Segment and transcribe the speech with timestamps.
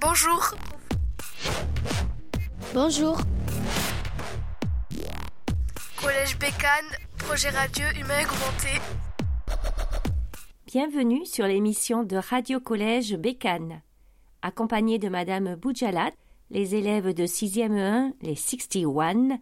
[0.00, 0.54] Bonjour.
[2.72, 3.18] Bonjour.
[6.00, 8.80] Collège Bécane, projet radio humain augmenté.
[10.66, 13.82] Bienvenue sur l'émission de Radio Collège Bécane.
[14.40, 16.12] Accompagnés de Madame Boudjalat,
[16.50, 19.38] les élèves de 6e 1, les 61,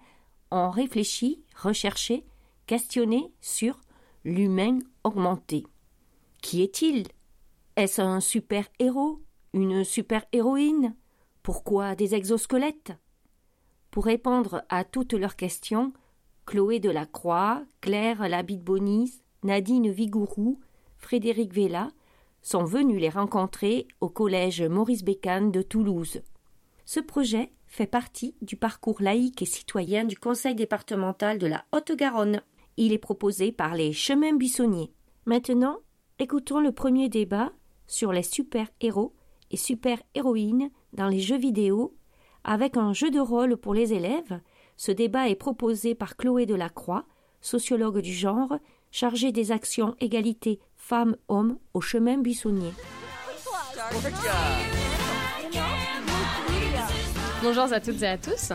[0.51, 2.25] ont réfléchi, recherché,
[2.67, 3.79] questionné sur
[4.25, 5.65] l'humain augmenté.
[6.43, 7.07] Qui est-il?
[7.77, 9.21] Est-ce un super-héros?
[9.55, 10.95] Une super-héroïne?
[11.43, 12.93] Pourquoi des exosquelettes?
[13.91, 15.95] Pour répondre à toutes leurs questions,
[16.45, 20.61] Chloé Delacroix, Claire Labide-Bonis, Nadine Vigourou,
[20.99, 21.89] Frédéric Vella
[22.43, 26.21] sont venus les rencontrer au collège Maurice Bécane de Toulouse.
[26.85, 32.43] Ce projet fait partie du parcours laïque et citoyen du conseil départemental de la Haute-Garonne.
[32.77, 34.93] Il est proposé par les chemins buissonniers.
[35.25, 35.79] Maintenant,
[36.19, 37.53] écoutons le premier débat
[37.87, 39.15] sur les super-héros
[39.51, 41.95] et super-héroïnes dans les jeux vidéo
[42.45, 44.41] avec un jeu de rôle pour les élèves.
[44.77, 47.05] Ce débat est proposé par Chloé Delacroix,
[47.41, 48.59] sociologue du genre,
[48.91, 52.73] chargée des actions égalité femmes-hommes au chemin buissonnier.
[57.41, 58.53] Bonjour à toutes et à tous.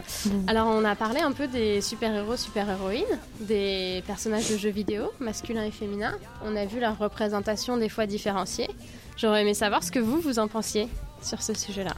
[0.47, 5.63] Alors on a parlé un peu des super-héros, super-héroïnes, des personnages de jeux vidéo, masculins
[5.63, 6.17] et féminins.
[6.43, 8.67] On a vu leur représentation des fois différenciée.
[9.17, 10.87] J'aurais aimé savoir ce que vous, vous en pensiez
[11.21, 11.93] sur ce sujet-là.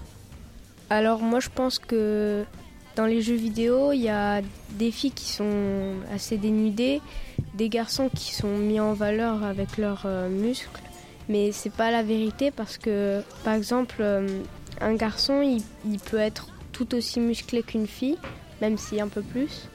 [0.89, 2.45] Alors moi je pense que
[2.95, 7.01] dans les jeux vidéo, il y a des filles qui sont assez dénudées,
[7.53, 10.81] des garçons qui sont mis en valeur avec leurs euh, muscles,
[11.27, 14.27] mais c'est pas la vérité parce que par exemple euh,
[14.79, 18.17] un garçon il, peut être tout aussi musclé qu'une fille,
[18.61, 19.69] même si un peu plus.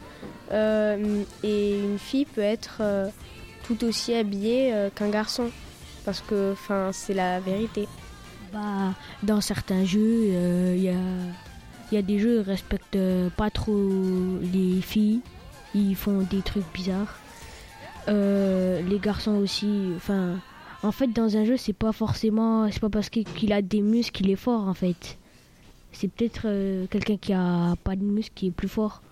[0.52, 2.82] Euh, et une fille peut être
[3.64, 5.50] tout aussi habillée qu'un garçon.
[6.04, 6.54] Parce que
[6.92, 7.88] c'est la vérité.
[8.52, 10.24] Bah, dans certains jeux,
[10.74, 10.94] il y a,
[11.92, 12.98] y, a, des jeux qui respectent
[13.36, 13.88] pas trop
[14.52, 15.20] les filles.
[15.74, 17.18] Ils font des trucs bizarres.
[18.08, 19.92] les garçons aussi.
[19.96, 20.40] Enfin,
[20.82, 22.70] en fait, dans un jeu, c'est pas forcément.
[22.70, 25.18] C'est pas parce qu'il a des muscles qu'il est fort, en fait
[25.92, 29.02] c'est peut-être euh, quelqu'un qui a pas de muscle qui est plus fort.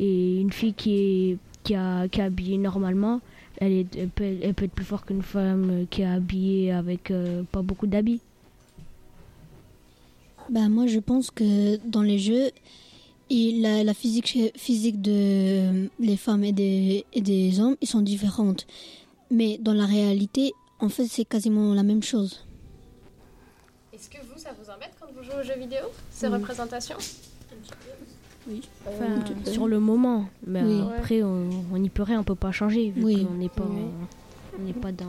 [0.00, 3.20] Et une fille qui est, qui a, qui est habillée normalement,
[3.62, 7.44] elle, est, peut, elle peut être plus forte qu'une femme qui est habillée avec euh,
[7.44, 8.20] pas beaucoup d'habits.
[10.50, 12.50] Ben, moi, je pense que dans les jeux,
[13.30, 18.66] la, la, physique, physique de les femmes et des, et des hommes, ils sont différentes.
[19.30, 22.44] Mais dans la réalité, en fait, c'est quasiment la même chose.
[23.92, 26.98] Est-ce que vous, ça vous embête quand vous jouez aux jeux vidéo, ces représentations?
[28.48, 28.68] Oui.
[28.88, 30.62] Euh, sur le moment, mais
[30.96, 33.64] après on n'y peut rien, on peut pas changer vu qu'on n'est pas,
[34.58, 35.06] on n'est pas dans,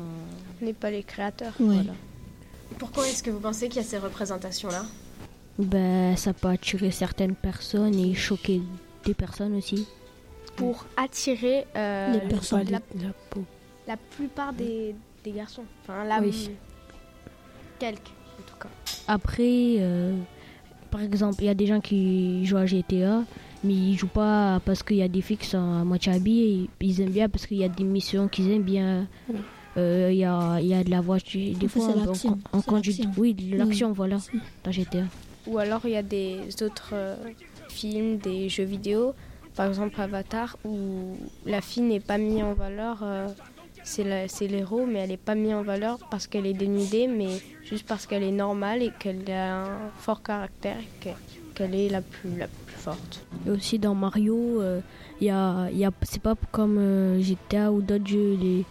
[0.62, 1.54] on n'est pas les créateurs.
[1.60, 1.94] Voilà.
[2.78, 4.86] Pourquoi est-ce que vous pensez qu'il y a ces représentations-là?
[5.60, 8.62] Ben ça peut attirer certaines personnes et choquer
[9.06, 9.88] des personnes aussi.
[10.56, 12.80] Pour attirer euh, les personnes, la,
[13.30, 13.44] peau.
[13.88, 16.52] la plupart des, des garçons, enfin la oui.
[17.80, 18.70] quelques en tout cas.
[19.08, 20.16] Après, euh,
[20.94, 23.24] par exemple, il y a des gens qui jouent à GTA,
[23.64, 26.70] mais ils jouent pas parce qu'il y a des filles qui sont à moitié habillées.
[26.82, 29.08] Ils aiment bien parce qu'il y a des missions qu'ils aiment bien.
[29.76, 31.88] Euh, il y, a, y, a, de la voiture, des fois
[32.54, 33.02] on, conduit.
[33.18, 34.18] Oui, de l'action, voilà,
[34.64, 35.06] dans GTA.
[35.48, 37.16] Ou alors il y a des autres euh,
[37.70, 39.16] films, des jeux vidéo,
[39.56, 41.18] par exemple Avatar, où
[41.48, 43.04] la fille n'est pas mise en valeur
[43.84, 47.86] c'est l'héros, mais elle n'est pas mise en valeur parce qu'elle est dénudée, mais juste
[47.88, 51.14] parce qu'elle est normale et qu'elle a un fort caractère et
[51.54, 53.26] qu'elle est la plus, la plus forte.
[53.46, 54.82] Et aussi dans Mario, euh,
[55.22, 58.38] y a, y a, c'est pas comme euh, GTA ou d'autres jeux.
[58.42, 58.66] Les,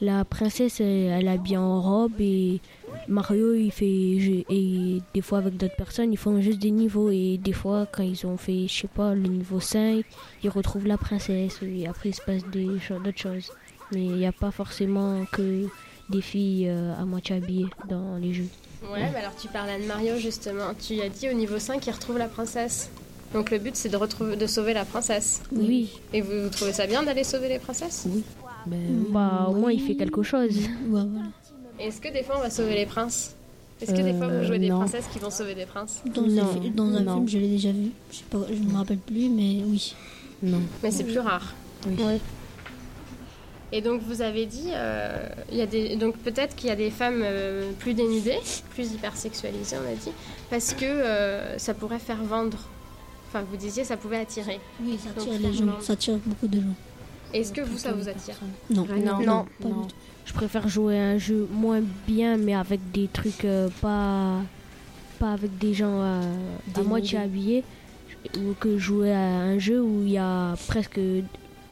[0.00, 2.60] la princesse, elle, elle bien en robe et
[3.08, 4.44] Mario, il fait.
[4.50, 7.10] Et des fois, avec d'autres personnes, ils font juste des niveaux.
[7.10, 10.04] Et des fois, quand ils ont fait, je sais pas, le niveau 5,
[10.42, 11.60] ils retrouvent la princesse.
[11.62, 13.52] Et après, il se passe d'autres choses.
[13.92, 15.66] Mais il n'y a pas forcément que
[16.08, 18.48] des filles euh, à moitié habillées dans les jeux.
[18.92, 20.74] Ouais, alors tu parlais de Mario justement.
[20.78, 22.90] Tu as dit au niveau 5 il retrouve la princesse.
[23.32, 25.42] Donc le but c'est de, retrouver, de sauver la princesse.
[25.52, 25.90] Oui.
[26.12, 28.06] Et vous, trouvez ça bien d'aller sauver les princesses?
[28.08, 28.22] Oui.
[28.66, 30.56] Ben, bah, au moins il fait quelque chose.
[31.78, 33.34] Est-ce que des fois on va sauver les princes?
[33.80, 36.02] Est-ce que des fois vous jouez des euh, princesses qui vont sauver des princes?
[36.06, 37.90] Dans, un, dans un film, je l'ai déjà vu.
[38.10, 39.94] Je ne me rappelle plus, mais oui.
[40.42, 40.62] Non.
[40.82, 41.54] Mais c'est plus rare.
[41.86, 42.20] Oui.
[43.76, 46.76] Et donc vous avez dit, euh, il y a des, donc peut-être qu'il y a
[46.76, 48.38] des femmes euh, plus dénudées,
[48.70, 50.12] plus hypersexualisées, on a dit,
[50.48, 52.56] parce que euh, ça pourrait faire vendre.
[53.28, 54.60] Enfin, vous disiez, ça pouvait attirer.
[54.82, 56.74] Oui, ça attire les gens, ça attire beaucoup de gens.
[57.34, 58.36] Est-ce que vous, ça vous attire
[58.70, 58.86] non.
[58.86, 59.20] non.
[59.20, 59.86] Non, pas Du tout.
[60.24, 64.40] Je préfère jouer un jeu moins bien, mais avec des trucs pas, pas
[65.18, 66.22] pas avec des gens euh,
[66.74, 67.64] à moitié habillés
[68.38, 71.00] ou que jouer à un jeu où il y a presque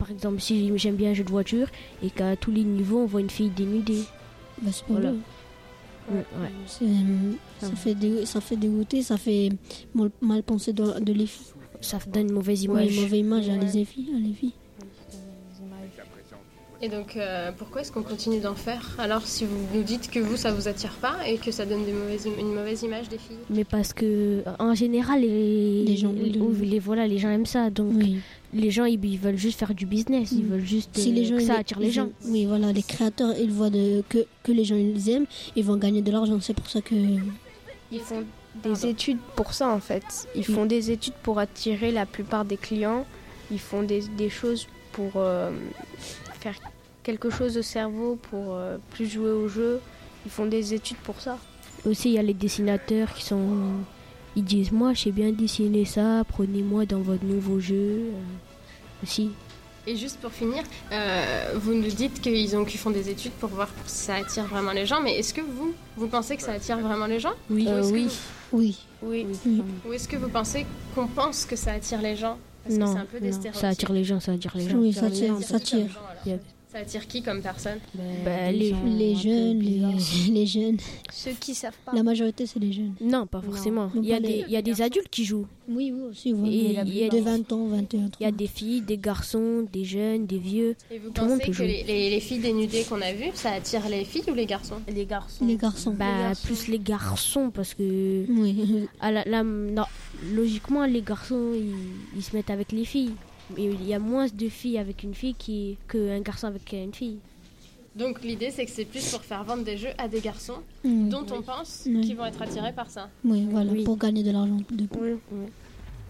[0.05, 1.69] par exemple si j'aime bien un jeu de voiture
[2.03, 4.03] et qu'à tous les niveaux on voit une fille dénudée.
[4.61, 5.11] Bah, c'est pas Voilà.
[5.13, 5.19] vrai.
[6.43, 6.51] Ouais.
[6.67, 9.49] C'est, euh, ça, fait dé- ça fait dégoûter, ça fait
[9.95, 11.47] mal, mal penser de, de les filles.
[11.81, 12.95] Ça donne une mauvaise Ouais, image.
[12.97, 14.11] une mauvaise image à les filles.
[14.15, 14.53] À les filles.
[16.83, 18.95] Et donc, euh, pourquoi est-ce qu'on continue d'en faire?
[18.99, 21.85] Alors, si vous nous dites que vous, ça vous attire pas et que ça donne
[21.87, 25.97] des mauvaises, im- une mauvaise image des filles Mais parce que en général les, Les
[25.97, 28.19] gens les, veulent- les- voilà les gens aiment ça donc Oui.
[28.55, 30.49] Les gens ils, ils veulent juste faire du business ils Mm.
[30.49, 32.09] veulent juste Si euh, les gens que ça attire les gens.
[32.27, 35.77] Oui, voilà, les créateurs, ils voient de, que, que les gens ils aiment, ils vont
[35.77, 36.39] gagner de l'argent.
[36.41, 36.95] C'est pour ça que.
[37.93, 38.21] Ils font
[38.63, 38.89] des Pardon.
[38.89, 40.29] études pour ça en fait.
[40.35, 43.05] Ils font des études pour attirer la plupart des clients.
[43.51, 45.51] Ils font des, des choses pour euh,
[46.41, 46.55] faire
[47.03, 49.81] quelque chose au cerveau, pour euh, plus jouer au jeu.
[50.25, 51.37] Ils font des études pour ça.
[51.85, 53.47] Aussi, il y a les dessinateurs qui sont.
[54.37, 58.05] Ils disent Moi, je sais bien dessiner ça, prenez-moi dans votre nouveau jeu.
[59.05, 59.31] Euh, aussi.
[59.87, 60.63] Et juste pour finir,
[60.93, 64.45] euh, vous nous dites qu'ils ont qu'ils font des études pour voir si ça attire
[64.45, 67.35] vraiment les gens, mais est-ce que vous, vous pensez que ça attire vraiment les gens?
[67.51, 68.05] Oui, Ou est-ce que oui.
[68.53, 68.77] vous- Oui.
[69.03, 69.27] Oui.
[69.87, 70.65] Ou est-ce que vous pensez
[70.95, 72.39] qu'on pense que ça attire les gens?
[72.63, 74.69] Parce que non, c'est un peu des non, ça attire les gens, ça attire les
[74.71, 74.79] gens.
[74.79, 75.37] Oui, ça tire.
[75.43, 75.87] Ça Ça attire
[76.75, 77.79] Ça attire qui comme personne?
[78.25, 79.61] Bah, les- gens jeunes,
[80.33, 80.77] les, jeunes.
[81.13, 81.93] Ceux qui savent pas.
[81.95, 82.95] La majorité, c'est les jeunes.
[83.01, 83.93] Non, pas forcément.
[83.95, 85.47] Non, Il y, a des, il y a des adultes qui jouent.
[85.69, 86.33] Oui, oui, aussi.
[86.35, 86.49] oui.
[86.49, 88.11] Et Mais il y a de des- 20 ans, 21 ans.
[88.19, 90.75] Il y a des filles, des garçons, des jeunes, des vieux.
[90.91, 91.67] Et vous Tout le monde pensez peut que jouer.
[91.69, 94.81] les, les- les filles dénudées qu'on a vues, ça attire les filles ou les garçons?
[94.93, 95.47] Les garçons.
[95.47, 95.93] Les garçons.
[95.97, 96.47] Bah, garçons.
[96.49, 98.89] plus les garçons, parce que Oui.
[99.01, 99.85] à la, la- non,
[100.33, 101.73] logiquement, les garçons, ils,
[102.19, 103.13] ils se mettent avec les filles.
[103.57, 106.95] Mais il y a moins de filles avec une fille qui, qu'un garçon avec une
[106.95, 107.19] fille.
[107.95, 111.25] Donc l'idée c'est que c'est plus pour faire vendre des jeux à des garçons dont
[111.31, 112.01] on pense Oui.
[112.01, 113.09] qu'ils vont être attirés par ça.
[113.25, 113.85] Oui, voilà, Oui.
[113.85, 114.57] pour gagner de l'argent.
[114.71, 114.87] De...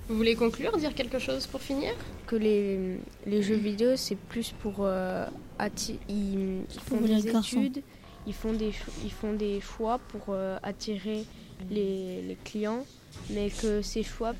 [0.08, 1.92] Vous voulez conclure, dire quelque chose pour finir?
[2.26, 5.26] Que les, les jeux vidéo, c'est plus pour euh,
[5.58, 5.98] attirer.
[6.08, 7.60] Ils, ils font Pour des garçons.
[7.62, 7.82] études,
[8.26, 8.72] ils font des,
[9.04, 11.24] ils font des choix pour euh, attirer
[11.70, 12.84] les, les clients,
[13.30, 14.34] mais que ces choix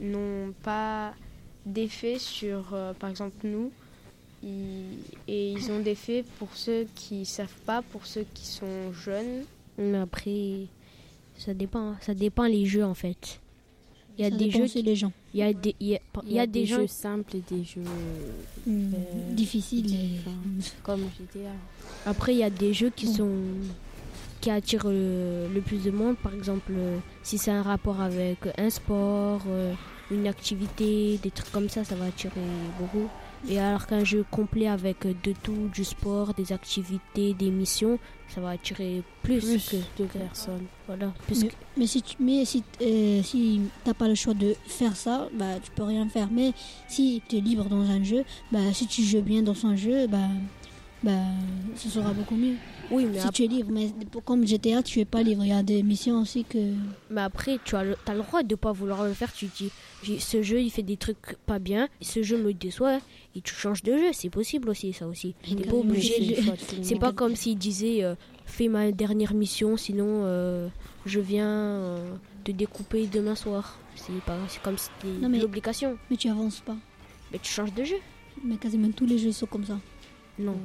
[0.00, 1.12] n'ont pas
[1.66, 3.70] d'effet sur, euh, par exemple, nous.
[4.42, 4.98] Ils-
[5.28, 9.44] et ils ont des faits pour ceux qui savent pas, pour ceux qui sont jeunes.
[9.78, 10.66] Mais après,
[11.36, 11.94] ça dépend.
[12.00, 13.40] Ça dépend les jeux, en fait.
[14.18, 15.12] Il y a Ça des jeux, qui- gens.
[15.34, 17.42] il y a des, il y a, il y a des gens jeux simples et
[17.54, 17.82] des jeux
[18.66, 19.86] Hmm, Euh, Difficile.
[19.94, 20.32] et- différents,
[20.82, 21.50] comme GTA.
[22.06, 23.30] Après, il y a des jeux qui sont
[24.40, 26.16] qui attirent le, le plus de monde.
[26.18, 29.74] Par exemple, euh, si c'est un rapport avec un sport, euh,
[30.10, 32.40] une activité, des trucs comme ça, ça va attirer
[32.78, 33.08] beaucoup.
[33.48, 37.98] Et alors qu'un jeu complet avec euh, de tout, du sport, des activités, des missions,
[38.28, 40.66] ça va attirer plus, Plus que de personnes.
[40.86, 41.12] voilà.
[41.26, 44.54] Plus Mais, que- mais si tu mais si, euh, si t'as pas le choix de
[44.66, 46.28] faire ça, bah tu peux rien faire.
[46.30, 46.52] Mais
[46.88, 50.06] si tu es libre dans un jeu, bah si tu joues bien dans un jeu,
[50.06, 50.28] bah
[51.02, 51.12] bah
[51.76, 52.56] ce sera beaucoup mieux.
[52.90, 53.90] oui, mais, si ap- tu es libre, mais
[54.24, 55.44] comme GTA, tu es pas libre.
[55.44, 56.58] Il y a des missions aussi que
[57.10, 59.32] mais après, tu as le, as le droit de pas vouloir le faire.
[59.32, 59.70] Tu dis,
[60.18, 63.00] ce jeu, il fait des trucs pas bien, ce jeu me déçoit,
[63.34, 64.10] et tu changes de jeu.
[64.12, 65.34] C'est possible aussi, ça aussi.
[65.42, 66.36] T'es pas obligé
[66.82, 68.14] c'est pas comme s'il disait euh,
[68.44, 70.68] fais ma dernière mission, sinon euh,
[71.04, 73.78] je viens euh, te découper demain soir.
[73.94, 75.96] C'est pas, c'est comme si c'était l'obligation.
[76.10, 76.76] mais tu avances pas.
[77.32, 77.96] Mais tu changes de jeu.
[78.44, 79.78] Mais quasiment tous les jeux sont comme ça.
[80.38, 80.56] Non.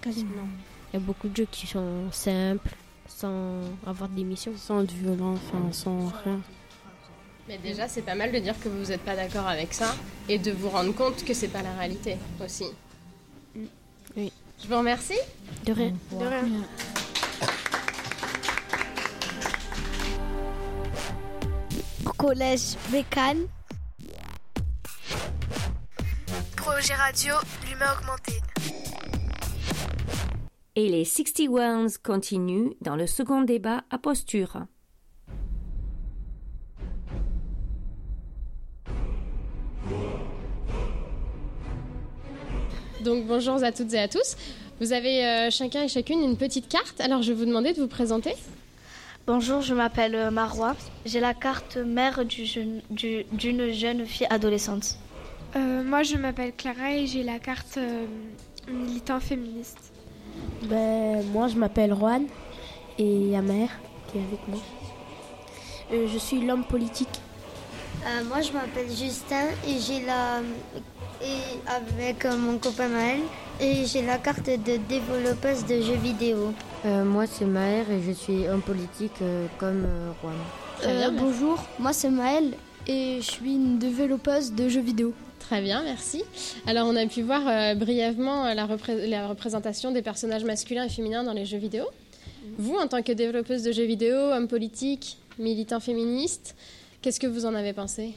[0.00, 0.46] Quasiment.
[0.92, 2.74] Il y a beaucoup de jeux qui sont simples,
[3.06, 4.52] sans avoir des missions.
[4.56, 6.40] Sans de violence, enfin, sans rien.
[7.48, 9.96] Mais déjà c'est pas mal de dire que vous n'êtes pas d'accord avec ça
[10.28, 12.66] et de vous rendre compte que c'est pas la réalité aussi.
[14.14, 14.30] Oui.
[14.62, 15.18] Je vous remercie.
[15.64, 15.94] De rien.
[16.12, 16.44] De rien.
[22.04, 23.46] Au collège Bécane.
[26.56, 27.34] Projet radio,
[27.66, 28.32] l'humain augmenté.
[30.76, 34.66] Et les 61s continuent dans le second débat à posture.
[43.04, 44.36] Donc bonjour à toutes et à tous.
[44.80, 47.00] Vous avez euh, chacun et chacune une petite carte.
[47.00, 48.34] Alors je vais vous demander de vous présenter.
[49.26, 50.74] Bonjour, je m'appelle euh, Marois.
[51.04, 54.96] J'ai la carte mère du jeune- du- d'une jeune fille adolescente.
[55.56, 58.04] Euh, moi, je m'appelle Clara et j'ai la carte euh,
[58.70, 59.78] militant féministe.
[60.64, 62.24] Ben, moi, je m'appelle Juan
[62.98, 63.70] et il y a Mère
[64.10, 64.58] qui est avec moi.
[65.92, 67.08] Euh, je suis l'homme politique.
[68.06, 70.40] Euh, moi, je m'appelle Justin et j'ai la
[71.20, 73.20] et avec euh, mon copain Maël
[73.60, 76.52] et j'ai la carte de développeuse de jeux vidéo.
[76.86, 80.34] Euh, moi, c'est Maher et je suis homme politique euh, comme euh, Juan.
[80.80, 81.24] Très bien, merci.
[81.24, 82.52] bonjour, moi c'est Maëlle
[82.86, 85.12] et je suis une développeuse de jeux vidéo.
[85.40, 86.22] Très bien, merci.
[86.66, 90.88] Alors, on a pu voir euh, brièvement la, repré- la représentation des personnages masculins et
[90.88, 91.84] féminins dans les jeux vidéo.
[92.58, 96.54] Vous, en tant que développeuse de jeux vidéo, homme politique, militant féministe,
[97.00, 98.14] qu'est-ce que vous en avez pensé?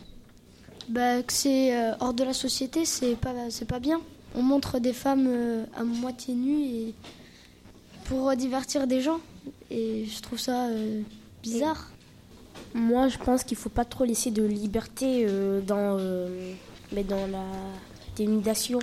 [0.90, 4.02] Bah, que c'est euh, hors de la société, c'est pas, c'est pas bien.
[4.36, 6.94] On montre des femmes euh, à moitié nues et
[8.06, 9.20] pour divertir des gens.
[9.70, 11.02] Et je trouve ça euh,
[11.42, 11.92] bizarre.
[12.74, 16.54] Moi, je pense qu'il faut pas trop laisser de liberté euh, dans, euh,
[16.92, 17.46] mais dans la
[18.16, 18.80] dénudation,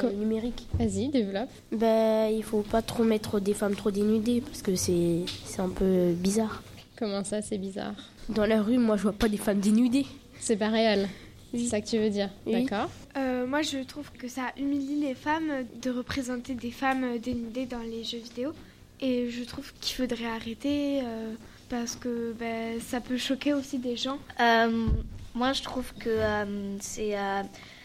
[0.00, 0.66] dans le numérique.
[0.74, 1.48] Vas-y, développe.
[1.70, 5.68] Ben, il faut pas trop mettre des femmes trop dénudées parce que c'est c'est un
[5.68, 6.62] peu bizarre.
[6.96, 7.94] Comment ça, c'est bizarre?
[8.28, 10.06] Dans la rue, moi, je vois pas des femmes dénudées.
[10.38, 11.08] C'est pas réel.
[11.52, 12.64] C'est ça que tu veux dire Oui.
[12.64, 12.90] D'accord.
[13.16, 17.80] Euh, moi, je trouve que ça humilie les femmes de représenter des femmes dénudées dans
[17.82, 18.52] les jeux vidéo.
[19.00, 21.34] Et je trouve qu'il faudrait arrêter euh,
[21.68, 24.18] parce que ben, ça peut choquer aussi des gens.
[24.40, 24.86] Euh,
[25.34, 27.42] moi, je trouve que euh, c'est euh,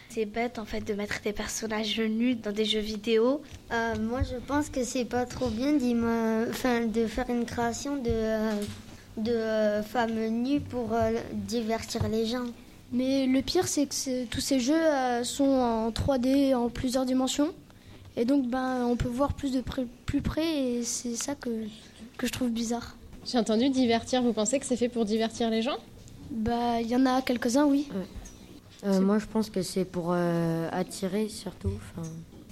[0.08, 3.42] c'est bête en fait de mettre des personnages nus dans des jeux vidéo.
[3.72, 5.74] Euh, moi, je pense que c'est pas trop bien
[6.48, 8.52] enfin, de faire une création de, euh,
[9.18, 12.46] de euh, femmes nues pour euh, divertir les gens.
[12.92, 17.52] Mais le pire, c'est que tous ces jeux euh, sont en 3D, en plusieurs dimensions.
[18.16, 21.50] Et donc, ben, on peut voir plus de près- plus près et c'est ça que,
[22.16, 22.96] que je trouve bizarre.
[23.26, 24.22] J'ai entendu divertir.
[24.22, 25.76] Vous pensez que c'est fait pour divertir les gens?
[26.30, 27.88] Bah, il y en a quelques-uns, oui.
[28.86, 31.72] Euh, moi, je pense que c'est pour euh, attirer surtout.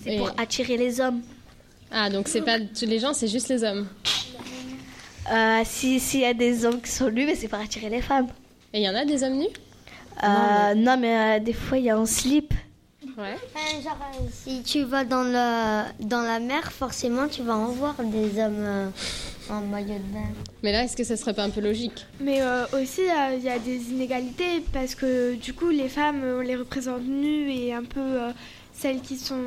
[0.03, 1.21] C'est Et- pour attirer les hommes.
[1.91, 3.87] Ah, donc c'est pas les gens, c'est juste les hommes.
[5.33, 8.03] Euh, si s'il y a des hommes qui sont nus, mais c'est pour attirer les
[8.03, 8.29] femmes.
[8.73, 9.47] Et il y en a des hommes nus?
[10.23, 12.55] Euh, non, mais, euh, des fois il y a un slip.
[13.19, 13.37] Ouais.
[13.83, 17.95] Genre, euh, si tu vas dans la, dans la mer, forcément, tu vas en voir
[18.03, 18.89] des hommes euh,
[19.49, 20.29] en maillot de bain.
[20.63, 22.05] Mais là, est-ce que ça serait pas un peu logique?
[22.21, 26.23] Mais euh, aussi, euh, il y a des inégalités parce que du coup, les femmes,
[26.25, 28.33] on les représente nues et un peu euh,
[28.75, 29.41] celles qui sont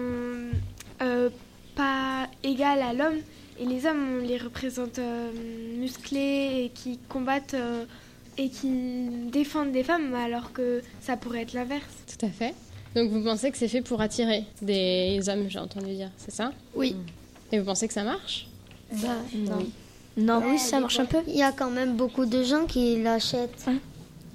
[1.04, 1.30] euh,
[1.76, 3.20] pas égales à l'homme.
[3.60, 5.32] Et les hommes, on les représente euh,
[5.78, 7.84] musclés et qui combattent euh,
[8.38, 8.70] et qui
[9.32, 11.84] défendent des femmes alors que ça pourrait être l'inverse.
[12.18, 12.54] Tout à fait.
[12.96, 16.52] Donc vous pensez que c'est fait pour attirer des hommes, j'ai entendu dire, c'est ça?
[16.74, 16.96] Oui.
[17.52, 18.48] Et vous pensez que ça marche?
[18.94, 19.66] Bah, non.
[20.18, 20.42] Non.
[20.46, 21.20] Oui, ça marche un peu.
[21.28, 23.66] Il y a quand même beaucoup de gens qui l'achètent.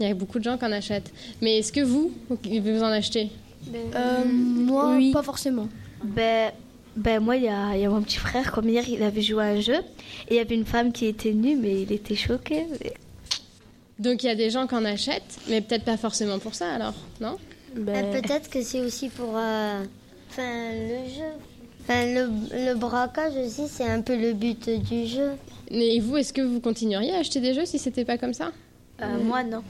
[0.01, 1.13] Il y a beaucoup de gens qui en achètent.
[1.41, 3.31] Mais est-ce que vous, vous en achetez?
[3.75, 5.13] Euh, moi, Oui.
[5.13, 5.69] pas forcément.
[6.03, 6.53] Ben,
[6.97, 7.49] ben moi, il y y
[7.85, 9.77] a mon petit frère, comme hier, il avait joué à un jeu.
[10.29, 12.67] Et il y avait une femme qui était nue, mais il était choqué.
[12.81, 12.95] mais-
[13.99, 16.73] Donc il y a des gens qui en achètent, mais peut-être pas forcément pour ça
[16.73, 17.37] alors, non?
[17.77, 19.83] Euh, Peut-être que c'est aussi pour euh,
[20.31, 21.33] enfin, le jeu.
[21.83, 22.29] Enfin, le,
[22.67, 25.31] le braquage aussi, c'est un peu le but du jeu.
[25.71, 28.53] Et vous, est-ce que vous continueriez à acheter des jeux si c'était pas comme ça?
[29.03, 29.63] Euh, Moi, non.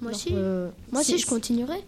[0.00, 0.16] Moi, Non.
[0.18, 0.30] si.
[0.32, 1.78] Euh, Moi, si, je continuerai.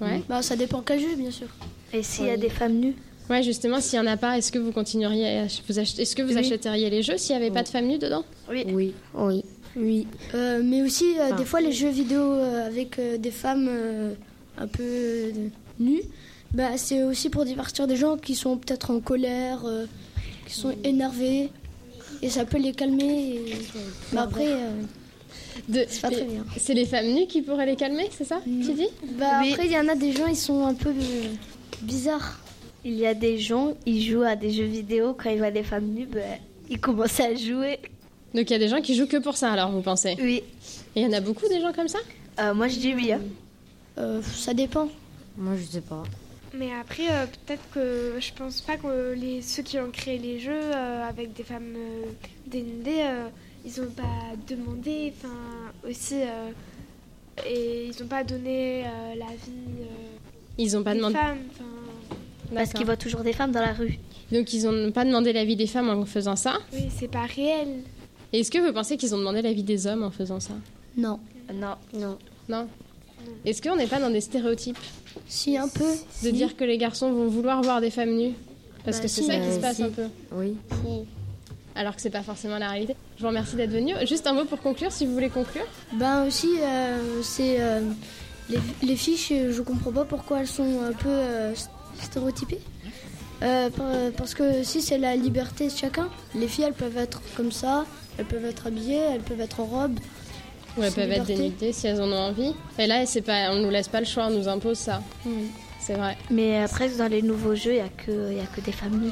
[0.00, 0.22] Ouais.
[0.28, 1.48] Bah, ça dépend quel jeu, bien sûr.
[1.92, 2.94] Et s'il y a des femmes nues?
[3.30, 6.22] Ouais, justement, s'il y en a pas, est-ce que vous continueriez à vous Est-ce que
[6.22, 6.38] vous Oui.
[6.38, 8.24] achèteriez les jeux s'il n'y avait pas de femmes nues dedans?
[8.50, 8.64] Oui.
[8.68, 8.92] Oui.
[9.14, 9.44] Oui.
[9.76, 10.06] Oui.
[10.34, 13.66] Euh, mais aussi, euh, Enfin, des fois, les jeux vidéo euh, avec euh, des femmes
[13.68, 14.14] euh,
[14.58, 15.32] un peu euh,
[15.80, 16.02] nues,
[16.52, 19.86] bah, c'est aussi pour divertir des gens qui sont peut-être en colère, euh,
[20.46, 21.48] qui sont énervés.
[22.22, 23.34] Et ça peut les calmer.
[23.34, 23.54] Et...
[24.12, 24.70] Mais après, euh,
[25.68, 26.44] De- c'est pas très bien.
[26.56, 28.86] C'est les femmes nues qui pourraient les calmer, c'est ça Tu dis?
[29.18, 29.52] Bah, Oui.
[29.52, 31.24] Après, il y en a des gens, ils sont un peu euh,
[31.82, 32.38] bizarres.
[32.84, 35.62] Il y a des gens, ils jouent à des jeux vidéo, quand ils voient des
[35.62, 36.38] femmes nues, ben,
[36.68, 37.78] ils commencent à jouer.
[38.34, 40.16] Donc il y a des gens qui jouent que pour ça, alors vous pensez?
[40.20, 40.42] Oui.
[40.94, 41.98] Et il y en a beaucoup des gens comme ça?
[42.40, 43.12] Euh, moi, je dis oui.
[43.12, 43.20] hein.
[43.98, 44.88] Euh, ça dépend.
[45.36, 46.02] Moi, je sais pas.
[46.56, 50.38] Mais après, euh, peut-être que je pense pas que les, ceux qui ont créé les
[50.38, 52.04] jeux euh, avec des femmes euh,
[52.46, 53.26] dénudées, euh,
[53.64, 54.02] ils ont pas
[54.46, 55.34] demandé, enfin
[55.88, 56.50] aussi, euh,
[57.48, 59.84] et ils ont pas donné euh, l'avis euh,
[60.58, 61.14] Ils ont pas des demandé.
[61.14, 61.38] femmes.
[62.54, 63.98] Parce qu'ils voient toujours des femmes dans la rue.
[64.32, 66.54] Donc ils ont pas demandé l'avis des femmes en faisant ça?
[66.72, 67.68] oui, c'est pas réel.
[68.32, 70.54] Et est-ce que vous pensez qu'ils ont demandé l'avis des hommes en faisant ça?
[70.96, 71.20] Non.
[71.52, 71.74] Non.
[71.92, 72.18] Non.
[72.48, 72.66] Non?
[73.44, 74.78] Est-ce qu'on n'est pas dans des stéréotypes?
[75.28, 75.84] Si, un peu.
[76.24, 78.32] de dire que les garçons vont vouloir voir des femmes nues?
[78.84, 79.26] Parce Bah, que c'est si.
[79.26, 79.82] ça qui se Euh, passe si.
[79.84, 80.06] un peu.
[80.32, 80.54] Oui.
[81.76, 82.94] Alors que c'est pas forcément la réalité.
[83.16, 83.94] Je vous remercie d'être venu.
[84.06, 85.64] Juste un mot pour conclure, si vous voulez conclure.
[85.94, 87.80] Ben aussi, euh, c'est euh,
[88.50, 91.52] les, les fiches, je comprends pas pourquoi elles sont un peu euh,
[92.04, 92.60] stéréotypées.
[93.42, 97.20] Euh, par- parce que si c'est la liberté de chacun, les filles elles peuvent être
[97.36, 97.84] comme ça,
[98.18, 99.98] elles peuvent être habillées, elles peuvent être en robe.
[100.78, 102.52] Ou elles peuvent être dénudées si elles en ont envie.
[102.78, 105.02] Et là, c'est pas, on nous laisse pas le choix, on nous impose ça.
[105.26, 105.48] Oui.
[105.80, 106.16] C'est vrai.
[106.30, 108.72] Mais après, dans les nouveaux jeux, il n'y a, que- il y a que des
[108.72, 109.10] femmes nues.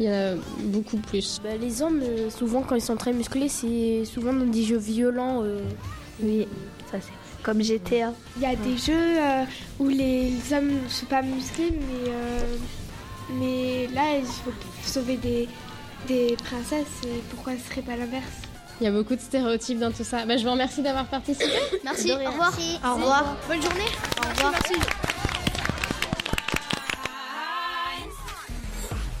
[0.00, 0.34] Il y en a
[0.64, 1.40] beaucoup plus.
[1.44, 4.78] Bah, les hommes, euh, souvent quand ils sont très musclés, c'est souvent dans des jeux
[4.78, 5.60] violents, euh,
[6.22, 6.46] Oui,
[6.90, 7.12] ça c'est
[7.44, 8.12] comme GTA.
[8.36, 9.44] Il y a des jeux euh,
[9.78, 12.56] où les hommes ne sont pas musclés, mais, euh,
[13.38, 14.50] mais là, il faut
[14.82, 15.48] sauver des,
[16.08, 16.86] des princesses.
[17.04, 18.24] Et pourquoi ce serait pas l'inverse?
[18.80, 20.26] Il y a beaucoup de stéréotypes dans tout ça.
[20.26, 21.52] Bah, je vous remercie d'avoir participé.
[21.84, 22.52] Merci, au revoir.
[22.84, 23.36] Au revoir.
[23.46, 23.90] Bonne journée.
[24.24, 24.52] Au revoir.
[24.52, 24.74] Merci.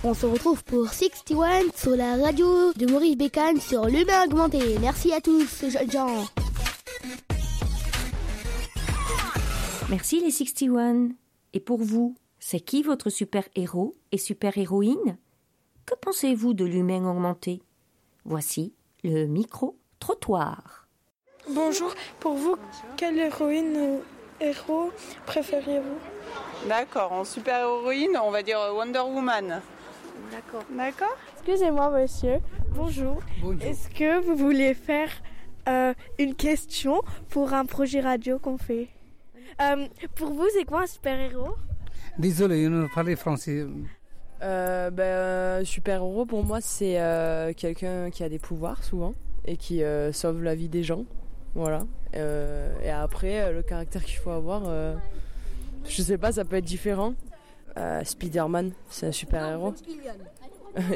[0.06, 4.58] On se retrouve pour 61 sur la radio de Maurice Bécane sur l'humain augmenté.
[4.80, 6.43] Merci à tous jeunes gens.
[9.94, 11.10] Merci les 61.
[11.52, 15.18] Et pour vous, c'est qui votre super-héros et super-héroïne?
[15.86, 17.62] Que pensez-vous de l'humain augmenté?
[18.24, 18.74] Voici
[19.04, 20.88] le micro-trottoir.
[21.48, 22.56] Bonjour, pour vous,
[22.96, 24.00] quelle héroïne ou
[24.40, 24.90] héros
[25.26, 29.62] préférez-vous D'accord, en super-héroïne, on va dire Wonder Woman.
[30.32, 30.64] D'accord.
[30.70, 31.16] D'accord?
[31.34, 32.38] Excusez-moi, monsieur.
[32.74, 33.22] Bonjour.
[33.60, 35.12] Est-ce que vous voulez faire
[35.68, 38.88] euh, une question pour un projet radio qu'on fait?
[39.60, 41.54] Euh, Pour vous, c'est quoi un super-héros?
[42.18, 43.66] Désolé, je ne parle français.
[44.42, 49.14] Euh, ben, euh, super-héros, pour moi, c'est euh, quelqu'un qui a des pouvoirs, souvent,
[49.46, 51.04] et qui euh, sauve la vie des gens.
[51.54, 51.86] Voilà.
[52.16, 54.94] Euh, et après, le caractère qu'il faut avoir, euh,
[55.86, 57.14] je sais pas, ça peut être différent.
[57.76, 59.74] Euh, Spider-Man, c'est un super-héros.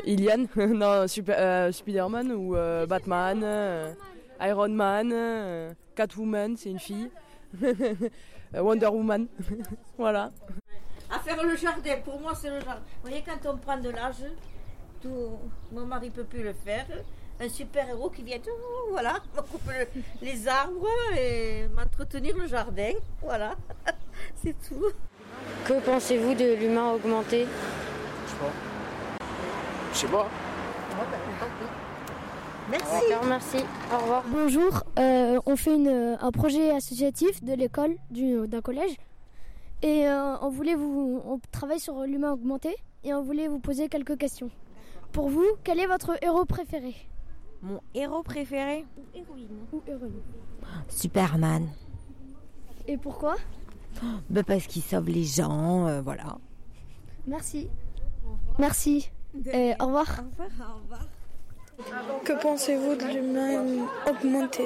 [0.04, 3.92] Ilian Non, super, euh, Spider-Man ou euh, Batman, euh,
[4.40, 7.10] Iron Man, euh, Catwoman, c'est une fille.
[8.54, 9.26] Euh, Wonder Woman,
[9.98, 10.30] voilà.
[11.10, 12.80] À faire le jardin, pour moi c'est le jardin.
[13.02, 14.24] Vous voyez, quand on prend de l'âge,
[15.02, 15.38] tout,
[15.72, 16.86] mon mari peut plus le faire.
[17.40, 18.50] Un super-héros qui vient, tout,
[18.90, 22.92] voilà, me couper le- les arbres et m'entretenir le jardin.
[23.22, 23.54] Voilà,
[24.42, 24.86] c'est tout.
[25.66, 27.46] Que pensez-vous de l'humain augmenté?
[29.92, 30.26] Je sais pas.
[32.70, 33.08] Merci.
[33.08, 33.56] D'accord, merci.
[33.92, 34.22] Au revoir.
[34.26, 38.96] Bonjour, euh, on fait une- un projet associatif de l'école, du- d'un collège.
[39.82, 41.22] Et euh, on voulait vous.
[41.24, 44.50] On travaille sur l'humain augmenté et on voulait vous poser quelques questions.
[45.12, 46.94] Pour vous, quel est votre héros préféré?
[47.62, 48.84] Mon héros préféré?
[49.14, 49.48] Héroïne.
[49.72, 50.20] Ou héroïne.
[50.88, 51.68] Superman.
[52.86, 53.36] Et pourquoi?
[54.30, 56.38] Ben parce qu'il sauve les gens, euh, voilà.
[57.26, 57.68] Merci.
[58.58, 59.10] Merci.
[59.52, 60.20] Et au revoir.
[60.38, 60.42] Au
[60.82, 61.06] revoir.
[62.24, 64.64] Que pensez-vous de l'humain augmenté?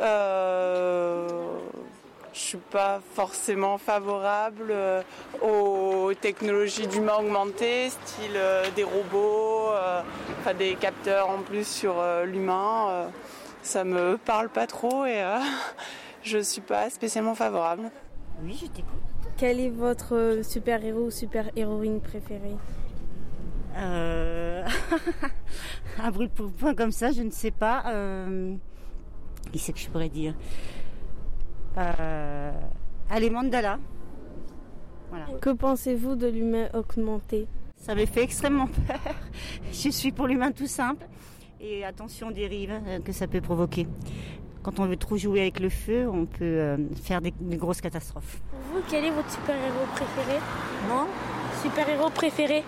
[0.00, 1.28] Euh,
[2.32, 5.02] je suis pas forcément favorable euh,
[5.42, 10.00] aux technologies d'humain augmenté, style euh, des robots, euh,
[10.40, 12.88] enfin des capteurs en plus sur euh, l'humain.
[12.90, 13.08] euh,
[13.62, 15.38] ça me parle pas trop et euh,
[16.22, 17.90] je suis pas spécialement favorable.
[18.42, 19.00] Oui, je t'écoute.
[19.36, 22.56] Quel est votre super-héros ou super-héroïne préférée?
[23.76, 24.66] Euh...
[25.98, 27.84] un brûle pour point comme ça, je ne sais pas.
[27.86, 28.54] Euh...
[29.52, 30.34] Qui c'est que je pourrais dire
[31.78, 32.52] euh...
[33.08, 33.78] Allez, Mandala.
[35.10, 35.26] Voilà.
[35.40, 37.46] Que pensez-vous de l'humain augmenté?
[37.76, 39.00] Ça me fait extrêmement peur.
[39.72, 41.06] Je suis pour l'humain tout simple.
[41.60, 43.86] Et attention aux dérives que ça peut provoquer.
[44.62, 47.80] Quand on veut trop jouer avec le feu, on peut euh, faire des, des grosses
[47.80, 48.38] catastrophes.
[48.50, 50.38] Pour vous, quel est votre super-héros préféré?
[50.88, 51.06] Moi
[51.62, 52.64] Super-héros préféré?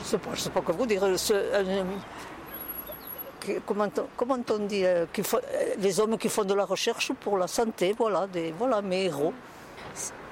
[0.00, 1.02] Je sais pas, je sais pas quoi vous dire.
[1.18, 1.82] ce- euh,
[3.40, 6.64] que- comment, on- comment on dit euh, faut- euh, Les hommes qui font de la
[6.64, 9.32] recherche pour la santé, voilà, des, voilà mes héros.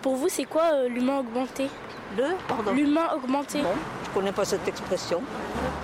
[0.03, 1.69] Pour vous, c'est quoi euh, l'humain augmenté?
[2.17, 3.61] Le Pardon L'humain augmenté.
[3.63, 3.69] Bon,
[4.17, 5.21] connais pas cette expression.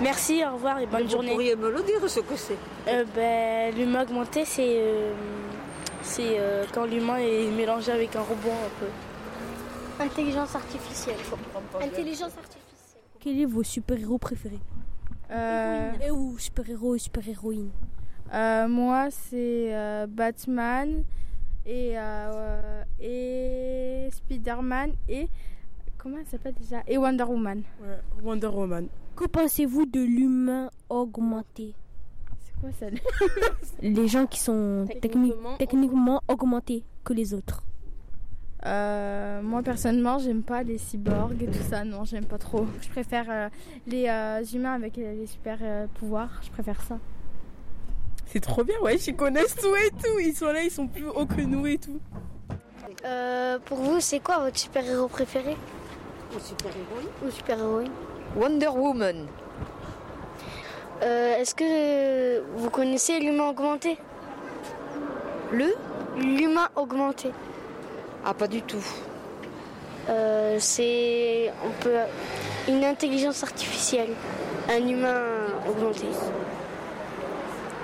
[0.01, 1.31] Merci, au revoir et bonne Vous journée.
[1.33, 5.13] pourriez me le dire ce que c'est Euh, ben, l'humain augmenté, c'est euh,
[6.01, 8.89] c'est euh, quand l'humain est mélangé avec un robot un peu.
[10.03, 11.17] Intelligence artificielle.
[11.79, 13.03] Intelligence artificielle.
[13.19, 14.59] Quel est vos super-héros préférés?
[16.05, 17.69] Et ou super-héros et super-héroïne?
[18.33, 21.03] Euh, moi, c'est euh, Batman
[21.67, 25.27] et, euh, et Spider-Man et.
[26.03, 26.83] Comment elle s'appelle déjà?
[26.87, 27.63] Et Wonder Woman.
[28.21, 28.87] Wonder Woman.
[29.15, 31.73] Que pensez-vous de l'humain augmenté?
[32.41, 32.87] C'est quoi ça?
[33.81, 37.63] Les gens qui sont techni- Techniquement- techniquement augmentés que les autres.
[38.65, 41.83] Euh, moi personnellement, j'aime pas les cyborgs et tout ça.
[41.83, 42.65] Non, j'aime pas trop.
[42.81, 43.49] Je préfère euh,
[43.87, 46.41] les euh, humains avec euh, les super euh, pouvoirs.
[46.43, 46.97] Je préfère ça.
[48.25, 50.19] C'est trop bien, ouais, ils connaissent tout et tout.
[50.19, 51.99] Ils sont là, ils sont plus hauts que nous et tout.
[53.05, 55.55] Euh, pour vous, c'est quoi votre super-héros préféré?
[56.35, 57.91] Ou super-héroïne Ou super-héroïne
[58.35, 59.27] Wonder Woman.
[61.01, 63.97] Euh, Est-ce que vous connaissez l'humain augmenté?
[65.51, 65.73] Le?
[66.17, 67.31] L'humain augmenté.
[68.25, 68.83] Ah, pas du tout.
[70.09, 71.95] Euh, c'est on peut
[72.67, 74.09] une intelligence artificielle,
[74.69, 75.21] un humain
[75.69, 76.07] augmenté.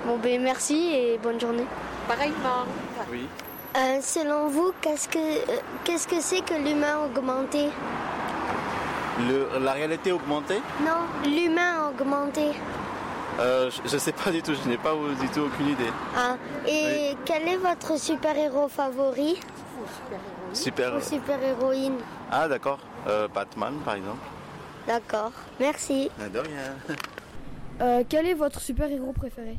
[0.06, 1.64] Bon ben merci et bonne journée.
[2.08, 2.64] pareillement.
[3.10, 3.26] Oui.
[3.76, 7.68] Euh, selon vous, qu'est-ce que euh, qu'est-ce que c'est que l'humain augmenté?
[9.28, 12.52] Le- la réalité augmentée Non, l'humain augmenté.
[13.38, 15.90] euh, Je ne sais pas du tout, je n'ai pas du tout aucune idée.
[16.16, 19.40] Ah, et quel est votre super-héros favori?
[20.52, 20.96] Super.
[20.96, 21.94] ou super-héroïne
[22.30, 24.18] Ah d'accord, Euh, Batman par exemple.
[24.86, 26.10] D'accord, merci.
[26.20, 26.74] Ah, De rien.
[27.82, 29.56] Euh, quel est votre super-héros préféré?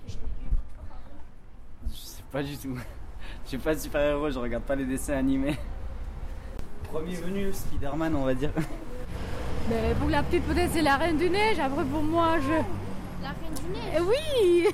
[1.90, 2.78] Je sais pas du tout.
[3.46, 5.58] Je suis pas super-héros, je regarde pas les dessins animés.
[6.84, 8.52] Premier venu, Spider-Man, on va dire.
[9.72, 11.58] Mais pour la petite, peut-être c'est la Reine du Neige.
[11.58, 12.52] Après, pour moi, je.
[13.24, 14.68] La Reine du Neige Oui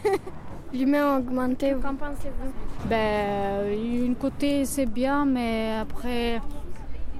[0.74, 2.52] L'humain augmenté, qu'en pensez-vous
[2.90, 6.42] Ben, une côté, c'est bien, mais après,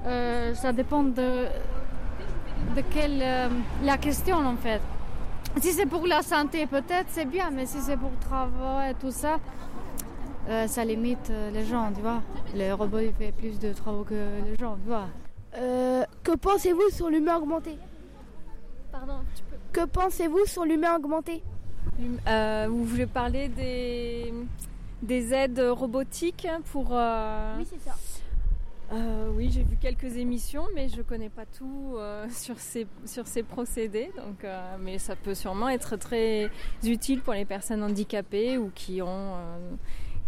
[0.06, 1.46] euh, ça dépend de,
[2.76, 3.22] de quelle.
[3.22, 3.48] euh,
[3.84, 4.80] la question, en fait.
[5.60, 8.94] Si c'est pour la santé, peut-être, c'est bien, mais si c'est pour le travail et
[8.94, 9.38] tout ça,
[10.48, 12.22] euh, ça limite euh, les gens, tu vois.
[12.56, 15.06] Les robots, ils font plus de travaux que les gens, tu vois.
[15.58, 17.76] Euh, Que pensez-vous sur l'humain augmenté
[18.92, 19.56] Pardon, tu peux...
[19.72, 21.42] Que pensez-vous sur l'humain augmenté
[22.28, 24.32] Euh, vous voulez parler des,
[25.02, 26.88] des aides robotiques pour...
[26.92, 27.96] euh, Oui, c'est ça.
[29.36, 31.96] oui, j'ai vu quelques émissions, mais je connais pas tout
[32.30, 34.10] sur, ces, sur ces procédés.
[34.16, 34.46] Donc,
[34.80, 36.50] mais ça peut sûrement être très
[36.84, 39.34] utile pour les personnes handicapées ou qui ont,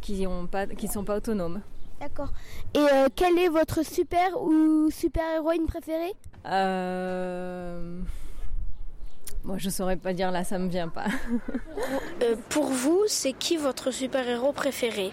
[0.00, 1.60] qui ont pas, qui sont pas autonomes.
[2.00, 2.32] D'accord.
[2.74, 6.14] Et euh, quel est votre super ou super-héroïne préférée?
[6.46, 8.00] Euh...
[9.44, 11.06] Moi, je saurais pas dire là, ça me vient pas.
[12.22, 15.12] Euh, pour vous, c'est qui votre super-héros préféré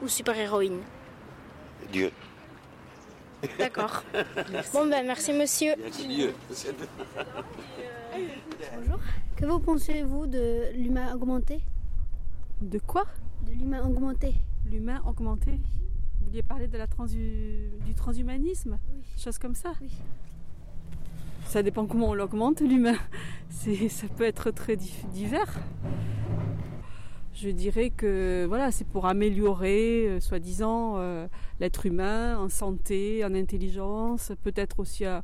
[0.00, 0.78] Ou super-héroïne?
[1.90, 2.12] Dieu.
[3.58, 4.04] D'accord.
[4.72, 5.74] Bon, ben merci monsieur.
[6.06, 6.32] Dieu.
[8.76, 9.00] Bonjour.
[9.36, 11.60] Que vous pensez-vous de l'humain augmenté?
[12.60, 13.06] De quoi?
[13.42, 14.34] De l'humain augmenté.
[14.70, 15.58] L'humain augmenté?
[16.36, 18.78] Vouliez parler de la transu- du transhumanisme
[19.16, 19.72] Chose comme ça
[21.46, 22.96] Ça dépend comment on l'augmente, l'humain.
[23.48, 25.54] C'est- Ça peut être très divers.
[27.34, 31.26] Je dirais que voilà, c'est pour améliorer, euh, soi-disant, euh,
[31.60, 35.22] l'être humain en santé, en intelligence, peut-être aussi à-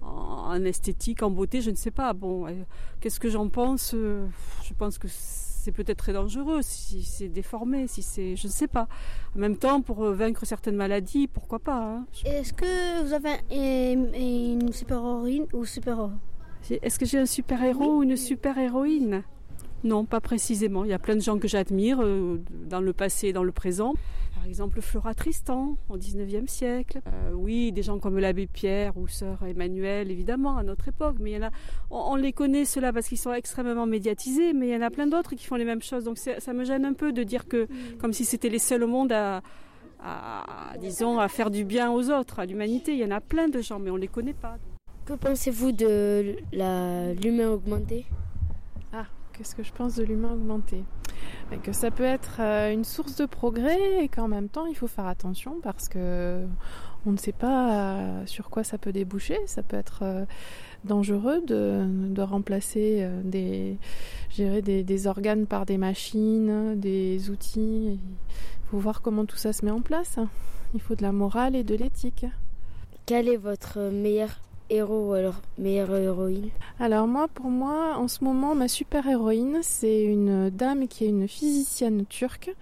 [0.00, 2.12] en, en esthétique, en beauté, je ne sais pas.
[2.14, 2.52] Bon, euh,
[3.00, 4.26] qu'est-ce que j'en pense Euh,
[4.64, 5.08] Je pense que
[5.66, 8.86] c'est peut-être très dangereux si c'est déformé, si c'est, je ne sais pas.
[9.34, 12.06] En même temps, pour euh, vaincre certaines maladies, pourquoi pas hein.
[12.24, 16.12] Est-ce que vous avez un- une super-héroïne ou super-héros?
[16.70, 19.24] Est-ce que j'ai un super-héros ou une super-héroïne?
[19.82, 20.84] Non, pas précisément.
[20.84, 23.50] Il y a plein de gens que j'admire euh, dans le passé et dans le
[23.52, 23.94] présent.
[24.46, 27.00] Par exemple, Flora Tristan au 19e siècle.
[27.08, 31.16] Euh, oui, des gens comme l'abbé Pierre ou sœur Emmanuel, évidemment, à notre époque.
[31.18, 31.50] Mais il y en a,
[31.90, 34.90] on, on les connaît ceux-là parce qu'ils sont extrêmement médiatisés, mais il y en a
[34.90, 36.04] plein d'autres qui font les mêmes choses.
[36.04, 37.66] Donc ça me gêne un peu de dire que,
[37.98, 39.42] comme si c'était les seuls au monde à,
[40.00, 42.92] à, disons, à faire du bien aux autres, à l'humanité.
[42.92, 44.58] Il y en a plein de gens, mais on les connaît pas.
[45.06, 48.06] Que pensez-vous de la- l'humain augmenté?
[49.36, 50.84] Qu'est-ce que je pense de l'humain augmenté?
[51.62, 54.86] Que ça peut être euh, une source de progrès et qu'en même temps il faut
[54.86, 56.44] faire attention parce que
[57.04, 59.38] on ne sait pas euh, sur quoi ça peut déboucher.
[59.46, 60.24] Ça peut être euh,
[60.84, 63.78] dangereux de, de remplacer des,
[64.34, 67.98] dirais des, des organes par des machines, des outils.
[68.00, 70.18] Il faut voir comment tout ça se met en place.
[70.74, 72.26] Il faut de la morale et de l'éthique.
[73.06, 76.50] Quel est votre meilleur héros ou alors meilleure héroïne?
[76.78, 81.28] Alors moi, pour moi, en ce moment, ma super-héroïne, c'est une dame qui est une
[81.28, 82.54] physicienne turque,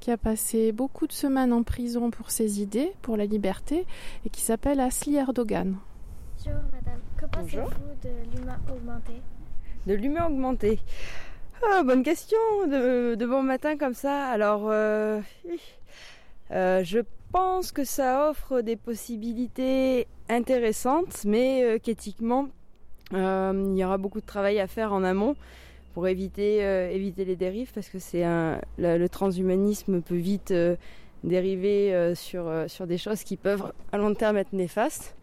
[0.00, 3.86] qui a passé beaucoup de semaines en prison pour ses idées, pour la liberté,
[4.24, 5.76] et qui s'appelle Asli Erdogan.
[6.38, 7.00] Bonjour madame.
[7.16, 9.12] Que pensez-vous de l'humain augmenté?
[9.86, 10.80] De l'humain augmenté?
[11.62, 14.26] Ah, bonne question de, de bon matin comme ça.
[14.26, 15.20] Alors, euh,
[16.50, 16.98] euh, je
[17.36, 22.48] pense que ça offre des possibilités intéressantes, mais euh, qu'éthiquement,
[23.12, 25.36] euh, il y aura beaucoup de travail à faire en amont
[25.92, 28.24] pour éviter, euh, éviter les dérives, parce que c'est
[28.78, 30.76] le, transhumanisme peut vite euh,
[31.24, 35.14] dériver sur, sur des choses qui peuvent à long terme être néfastes.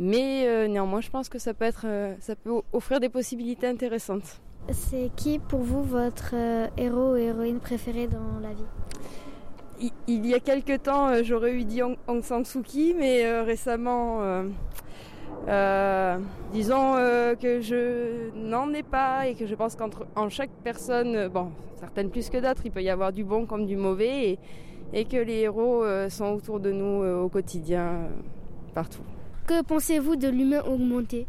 [0.00, 1.86] Mais néanmoins, je pense que ça peut, être,
[2.18, 4.40] ça peut offrir des possibilités intéressantes.
[4.70, 6.34] C'est qui pour vous votre
[6.76, 8.64] héros ou héroïne préféré dans la vie?
[10.06, 13.42] Il, y a quelques temps, euh, j'aurais eu dit Aung San Suu Kyi, mais euh,
[13.42, 14.44] récemment, euh,
[15.48, 16.18] euh,
[16.52, 21.26] disons euh, que je n'en ai pas et que je pense qu'entre en chaque personne,
[21.28, 24.38] bon, certaines plus que d'autres, il peut y avoir du bon comme du mauvais et,
[24.92, 28.08] et que les héros euh, sont autour de nous euh, au quotidien, euh,
[28.74, 29.02] partout.
[29.48, 31.26] Que pensez-vous de l'humain augmenté?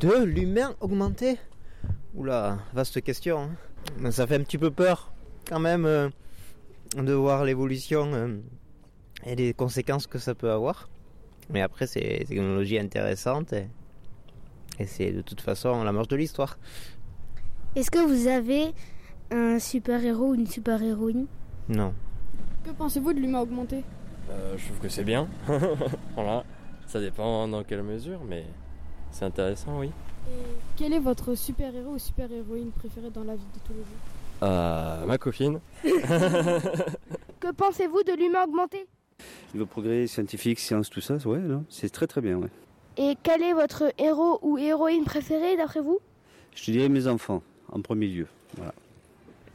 [0.00, 1.38] De l'humain augmenté?
[2.14, 3.38] Oula, vaste question.
[3.38, 3.50] hein.
[3.98, 5.12] Mais Ça fait un petit peu peur
[5.48, 6.10] quand même.
[6.96, 8.38] De voir l'évolution euh,
[9.24, 10.88] et les conséquences que ça peut avoir.
[11.50, 13.68] Mais après, c'est une technologie intéressante et,
[14.78, 16.58] et c'est de toute façon la marche de l'histoire.
[17.76, 18.72] Est-ce que vous avez
[19.30, 21.26] un super-héros ou une super-héroïne?
[21.68, 21.94] Non.
[22.64, 23.84] Que pensez-vous de l'humain augmenté?
[24.30, 25.28] Euh, je trouve que c'est bien.
[26.14, 26.44] voilà.
[26.86, 28.44] Ça dépend dans quelle mesure, mais
[29.10, 29.90] c'est intéressant, oui.
[30.76, 34.17] Quel est votre super-héros ou super-héroïne préféré dans la vie de tous les jours?
[34.42, 35.60] Euh, ma copine.
[37.40, 38.86] Que pensez-vous de l'humain augmenté?
[39.54, 42.36] Le progrès scientifique, science, tout ça, ouais, non, c'est très très bien.
[42.36, 42.48] Ouais.
[42.96, 46.00] Et quel est votre héros ou héroïne préféré d'après vous?
[46.56, 48.26] Je te dirais mes enfants, en premier lieu.
[48.56, 48.74] Voilà.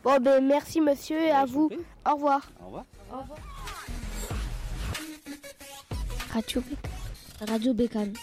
[0.04, 1.70] Bon ben merci monsieur et à vous.
[2.10, 2.50] Au revoir.
[2.62, 2.86] Au revoir.
[3.12, 3.40] Au revoir.
[6.34, 6.64] Radio,
[7.48, 8.14] Radio Bécane.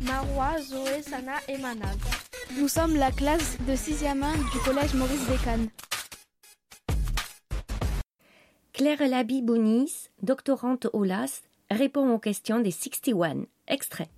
[0.00, 1.96] Marois, Zoé, Sana et Manal.
[2.58, 5.68] Nous sommes la classe de 6e 1 du collège Maurice Bécane.
[8.72, 13.44] Claire Labi Bonis, doctorante au LAS, répond aux questions des 61.
[13.68, 14.08] Extrait.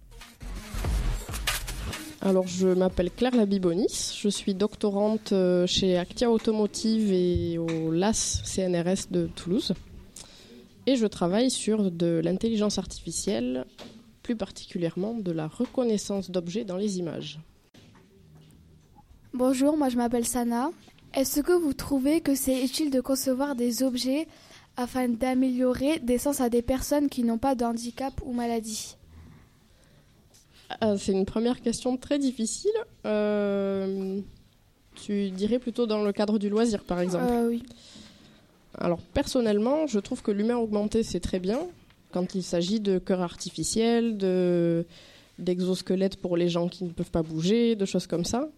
[2.22, 8.42] Alors, je m'appelle Claire Labibonis, je suis doctorante euh, chez Actia Automotive et au LAS
[8.44, 9.74] CNRS de Toulouse.
[10.86, 13.66] Et je travaille sur de l'intelligence artificielle,
[14.22, 17.40] plus particulièrement de la reconnaissance d'objets dans les images.
[19.34, 20.70] Bonjour, moi je m'appelle Sana.
[21.14, 24.26] Est-ce que vous trouvez que c'est utile de concevoir des objets
[24.76, 28.96] afin d'améliorer des sens à des personnes qui n'ont pas de handicap ou maladie?
[30.80, 32.70] Ah, C'est une première question très difficile.
[33.04, 34.20] Euh,
[34.94, 37.62] tu dirais plutôt dans le cadre du loisir, par exemple Euh, Oui.
[38.74, 41.60] Alors personnellement, je trouve que l'humain augmenté c'est très bien
[42.10, 44.86] quand il s'agit de cœurs artificiels, de
[45.38, 48.48] d'exosquelettes pour les gens qui ne peuvent pas bouger, de choses comme ça.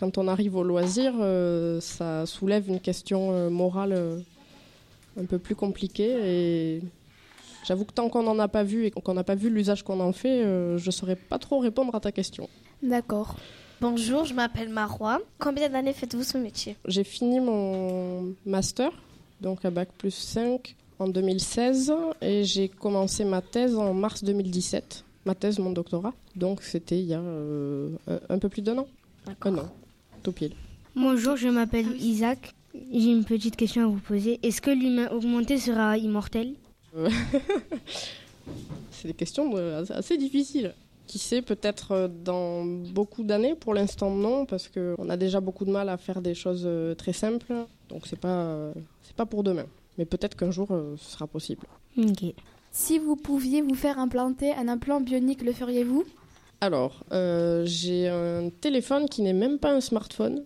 [0.00, 4.18] Quand on arrive au loisir, euh, ça soulève une question euh, morale euh,
[5.20, 6.10] un peu plus compliquée
[6.78, 6.80] et
[7.66, 10.00] j'avoue que tant qu'on n'en a pas vu et qu'on n'a pas vu l'usage qu'on
[10.00, 10.42] en fait,
[10.78, 12.48] je saurais pas trop répondre à ta question.
[12.82, 13.36] D'accord.
[13.82, 15.20] Bonjour, je m'appelle Marois.
[15.38, 16.76] Combien d'années faites-vous ce métier?
[16.86, 18.90] J'ai fini mon master,
[19.40, 25.04] donc à Bac plus 5 en 2016, et j'ai commencé ma thèse en mars 2017.
[25.26, 26.12] Ma thèse, mon doctorat.
[26.36, 27.90] Donc c'était il y a un-
[28.28, 28.86] un peu plus d'un an.
[29.42, 29.68] Un an,
[30.22, 30.52] tout pile.
[30.96, 32.54] Bonjour, je m'appelle Isaac.
[32.92, 34.38] J'ai une petite question à vous poser.
[34.42, 36.54] Est-ce que l'humain augmenté sera immortel?
[36.96, 37.08] Euh,
[38.90, 40.74] C'est des questions euh, assez- difficiles.
[41.06, 45.64] Qui sait, peut-être euh, dans beaucoup d'années, pour l'instant non, parce qu'on a déjà beaucoup
[45.64, 47.52] de mal à faire des choses très simples,
[47.88, 48.70] donc c'est pas,
[49.02, 49.66] c'est pas pour demain.
[49.98, 51.66] Mais peut-être qu'un jour ce sera possible.
[51.98, 52.24] Ok.
[52.70, 56.04] Si vous pouviez vous faire implanter un implant bionique, le feriez-vous?
[56.60, 60.44] Alors, euh, j'ai un téléphone qui n'est même pas un smartphone.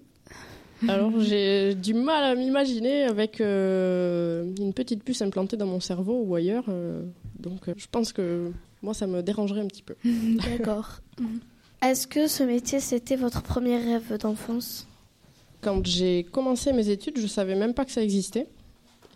[0.88, 6.22] Alors j'ai du mal à m'imaginer avec euh, une petite puce implantée dans mon cerveau
[6.24, 6.64] ou ailleurs.
[6.68, 7.02] euh,
[7.38, 9.94] donc je pense que moi ça me dérangerait un petit peu.
[10.04, 11.00] D'accord.
[11.82, 14.88] Est-ce que ce métier, c'était votre premier rêve d'enfance?
[15.60, 18.46] Quand j'ai commencé mes études, je savais même pas que ça existait.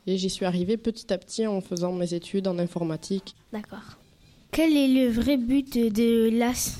[0.06, 3.34] Et j'y suis arrivée petit à petit en faisant mes études en informatique.
[3.52, 3.97] D'accord.
[4.50, 6.78] Quel est le vrai but de l'AS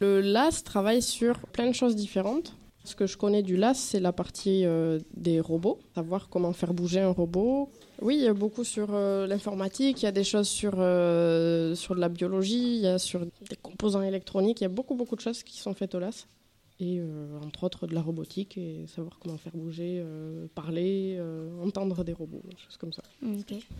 [0.00, 2.56] Le LAS travaille sur plein de choses différentes.
[2.84, 6.72] Ce que je connais du LAS, c'est la partie euh, des robots, savoir comment faire
[6.72, 7.68] bouger un robot.
[8.00, 11.74] Oui, il y a beaucoup sur euh, l'informatique, il y a des choses sur, euh,
[11.74, 14.94] sur de la biologie, il y a sur des composants électroniques, il y a beaucoup
[14.94, 16.26] beaucoup de choses qui sont faites au LAS.
[16.78, 21.48] Et euh, entre autres de la robotique et savoir comment faire bouger, euh, parler, euh,
[21.62, 23.02] entendre des robots, des choses comme ça.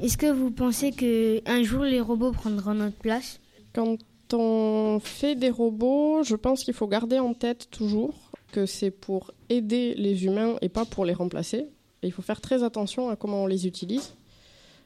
[0.00, 3.38] Est-ce que vous pensez que un jour les robots prendront notre place?
[3.74, 3.98] Quand
[4.32, 8.14] on fait des robots, je pense qu'il faut garder en tête toujours
[8.52, 11.68] que c'est pour aider les humains et pas pour les remplacer.
[12.02, 14.14] Et il faut faire très attention à comment on les utilise.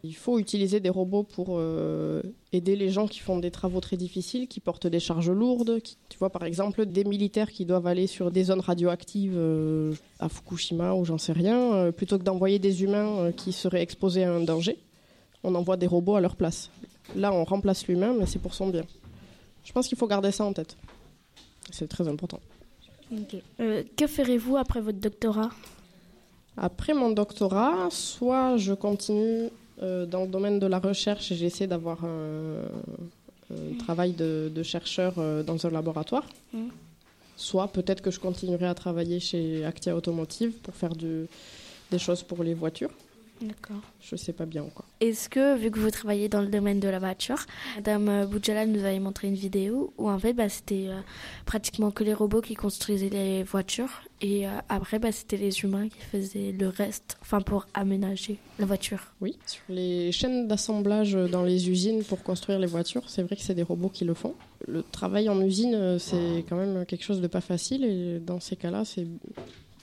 [0.02, 3.98] Il faut utiliser des robots pour euh, aider les gens qui font des travaux très
[3.98, 5.80] difficiles, qui portent des charges lourdes.
[5.80, 9.92] qui- tu vois, par exemple, des militaires qui doivent aller sur des zones radioactives euh,
[10.18, 14.24] à Fukushima ou j'en sais rien, euh, plutôt que d'envoyer des humains qui seraient exposés
[14.24, 14.78] à un danger,
[15.44, 16.70] on envoie des robots à leur place.
[17.14, 18.84] Là, on remplace l'humain, mais c'est pour son bien.
[19.64, 20.76] Je pense qu'il faut garder ça en tête.
[21.70, 22.40] C'est très important.
[23.60, 25.50] Euh, que ferez-vous après votre doctorat?
[26.56, 32.62] Après mon doctorat, soit je continue dans le domaine de la recherche j'essaie d'avoir un,
[33.50, 36.68] un travail de, de chercheur euh, dans un laboratoire, Mm.
[37.36, 41.26] soit peut-être que je continuerai à travailler chez Actia Automotive pour faire du-
[41.90, 42.90] des choses pour les voitures.
[43.42, 43.80] D'accord.
[44.00, 44.84] Je sais pas bien encore.
[45.00, 47.38] Est-ce que, vu que vous travaillez dans le domaine de la voiture,
[47.76, 51.00] Madame Boudjala nous avait montré une vidéo où en fait bah, c'était euh,
[51.46, 55.88] pratiquement que les robots qui construisaient les voitures et euh, après bah, c'était les humains
[55.88, 59.00] qui faisaient le reste, enfin pour aménager la voiture.
[59.22, 63.42] Oui, sur les chaînes d'assemblage dans les usines pour construire les voitures, c'est vrai que
[63.42, 64.34] c'est des robots qui le font.
[64.68, 68.40] Le travail en usine, euh, c'est quand même quelque chose de pas facile et dans
[68.40, 69.06] ces cas-là, c'est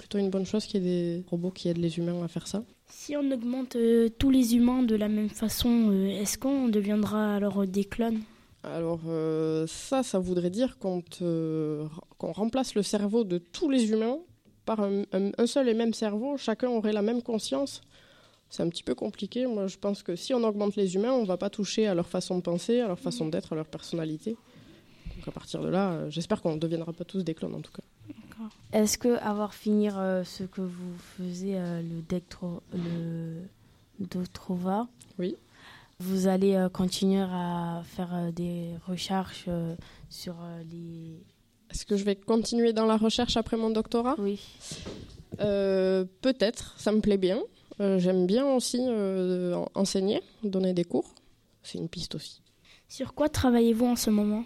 [0.07, 2.47] plutôt une bonne chose qu'il y ait des robots qui aident les humains à faire
[2.47, 2.63] ça.
[2.89, 7.35] Si on augmente euh, tous les humains de la même façon, euh, est-ce qu'on deviendra
[7.35, 8.21] alors des clones?
[8.63, 11.03] Alors euh, ça, ça voudrait dire qu'on
[12.21, 14.17] remplace le cerveau de tous les humains
[14.65, 16.37] par un, un- un seul et même cerveau.
[16.37, 17.81] Chacun aurait la même conscience.
[18.49, 19.45] C'est un petit peu compliqué.
[19.45, 22.07] Moi, je pense que si on augmente les humains, on va pas toucher à leur
[22.07, 24.37] façon de penser, à leur façon d'être, à leur personnalité.
[25.17, 27.61] Donc à partir de là, euh, j'espère qu'on ne deviendra pas tous des clones en
[27.61, 27.83] tout cas.
[28.73, 33.41] Est-ce que avoir fini euh, ce que vous faisiez, euh, le Dectro, le
[33.99, 34.87] Doctrova,
[35.19, 35.35] oui.
[35.99, 39.75] vous allez euh, continuer à faire euh, des recherches euh,
[40.09, 41.17] sur euh, les...
[41.71, 44.15] Est-ce que je vais continuer dans la recherche après mon doctorat?
[44.19, 44.39] Oui.
[45.41, 47.39] Euh, Peut-être, ça me plaît bien.
[47.79, 51.13] Euh, J'aime bien aussi euh, en- enseigner, donner des cours.
[51.63, 52.41] C'est une piste aussi.
[52.87, 54.43] Sur quoi travaillez-vous en ce moment?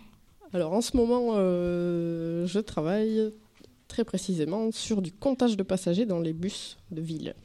[0.53, 3.31] Alors en ce moment, euh, je travaille
[3.91, 7.35] très précisément sur du comptage de passagers dans les bus de ville.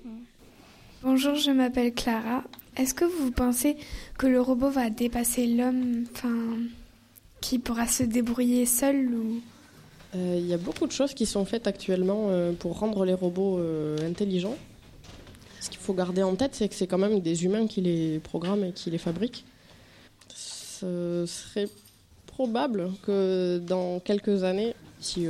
[1.02, 2.44] Bonjour, je m'appelle Clara.
[2.76, 3.76] Est-ce que vous pensez
[4.16, 6.56] que le robot va dépasser l'homme, enfin,
[7.40, 9.40] qui pourra se débrouiller seul ou?
[10.14, 13.14] Euh, Il y a beaucoup de choses qui sont faites actuellement euh, pour rendre les
[13.14, 14.56] robots euh, intelligents.
[15.60, 18.20] Ce qu'il faut garder en tête, c'est que c'est quand même des humains qui les
[18.20, 19.44] programment et qui les fabriquent.
[20.28, 21.68] Ce serait
[22.26, 25.26] probable que dans quelques années, si,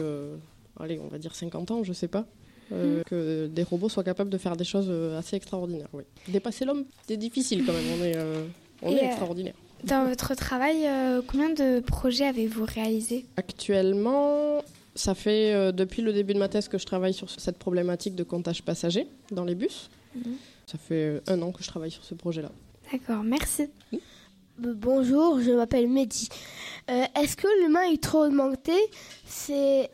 [0.81, 2.27] allez, on va dire 50 ans, je sais pas,
[2.73, 5.89] euh, que des robots soient capables de faire des choses euh, assez extraordinaires.
[5.93, 6.03] Oui.
[6.29, 7.85] Dépasser l'homme, c'est difficile quand même.
[8.01, 8.47] On est, euh,
[8.83, 9.55] on Et, est euh, extraordinaire.
[9.85, 14.63] Dans votre travail, euh, combien de projets avez-vous réalisé Actuellement,
[14.95, 18.15] ça fait euh, depuis le début de ma thèse que je travaille sur cette problématique
[18.15, 19.91] de comptage passager dans les bus.
[20.67, 22.51] Ça fait un an que je travaille sur ce projet-là.
[22.91, 23.69] D'accord, merci.
[24.59, 26.29] Bonjour, je m'appelle Mehdi.
[26.91, 28.73] Euh, Est-ce que l'humain est trop augmenté?
[29.27, 29.91] C'est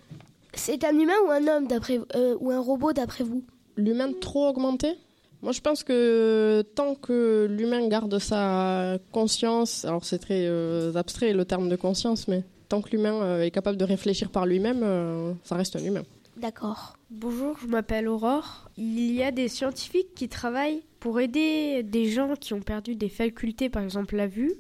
[0.55, 3.45] c'est un humain ou un homme d'après euh, ou un robot d'après vous
[3.77, 4.95] L'humain trop augmenté
[5.41, 11.33] Moi, je pense que tant que l'humain garde sa conscience, alors c'est très euh, abstrait
[11.33, 14.83] le terme de conscience, mais tant que l'humain euh, est capable de réfléchir par lui-même,
[14.83, 16.05] euh, ça reste un humain.
[16.37, 16.97] D'accord.
[17.11, 18.71] Bonjour, je m'appelle Aurore.
[18.77, 23.11] Il y a des scientifiques qui travaillent pour aider des gens qui ont perdu des
[23.11, 24.55] facultés, par exemple la vue,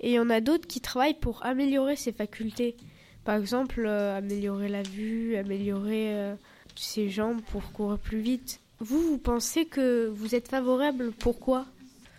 [0.00, 2.76] et il y en a d'autres qui travaillent pour améliorer ces facultés.
[3.30, 6.34] Par exemple, euh, améliorer la vue, améliorer euh,
[6.74, 8.58] ses jambes pour courir plus vite.
[8.80, 11.66] Vous, vous pensez que vous êtes favorable Pourquoi?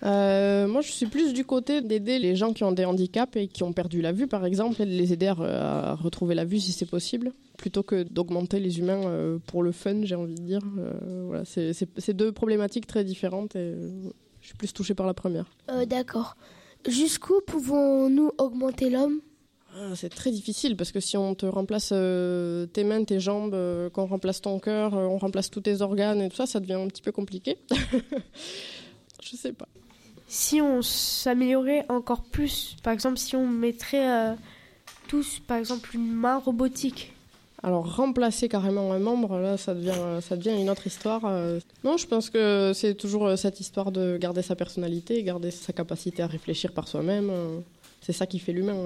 [0.03, 3.47] Euh, moi, je suis plus du côté d'aider les gens qui ont des handicaps et
[3.49, 6.33] qui ont perdu la vue, par exemple, et de les aider à, re- à retrouver
[6.33, 10.35] la vue si c'est possible, plutôt que d'augmenter les humains pour le fun, j'ai envie
[10.35, 10.61] de dire.
[10.77, 13.75] Euh, voilà, c'est deux problématiques très différentes et
[14.39, 15.47] je suis plus touchée par la première.
[15.69, 16.37] Euh, D'accord.
[16.87, 19.19] Jusqu'où pouvons-nous augmenter l'homme?
[19.75, 23.53] Ah, C'est très difficile parce que si on te remplace euh, tes mains, tes jambes,
[23.53, 26.59] euh, qu'on remplace ton cœur, euh, on remplace tous tes organes et tout ça, ça
[26.59, 27.57] devient un petit peu compliqué.
[29.23, 29.67] je sais pas.
[30.27, 34.35] Si on s'améliorait encore plus, par exemple, si on mettrait
[35.09, 37.11] tous, par exemple, une main robotique.
[37.63, 41.23] Alors remplacer carrément un membre, là, ça devient, ça devient une autre histoire.
[41.83, 46.23] Non, je pense que c'est toujours cette histoire de garder sa personnalité, garder sa capacité
[46.23, 47.29] à réfléchir par soi-même.
[47.99, 48.77] C'est ça qui fait l'humain.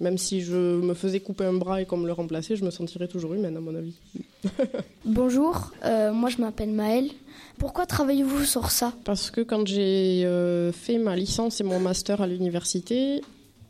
[0.00, 2.70] Même si je me faisais couper un bras et qu'on me le remplaçait, je me
[2.70, 3.98] sentirais toujours humaine, à mon avis.
[5.04, 7.10] Bonjour, euh, moi je m'appelle Maëlle.
[7.58, 8.92] Pourquoi travaillez-vous sur ça?
[9.04, 13.22] Parce que quand j'ai euh, fait ma licence et mon master à l'université,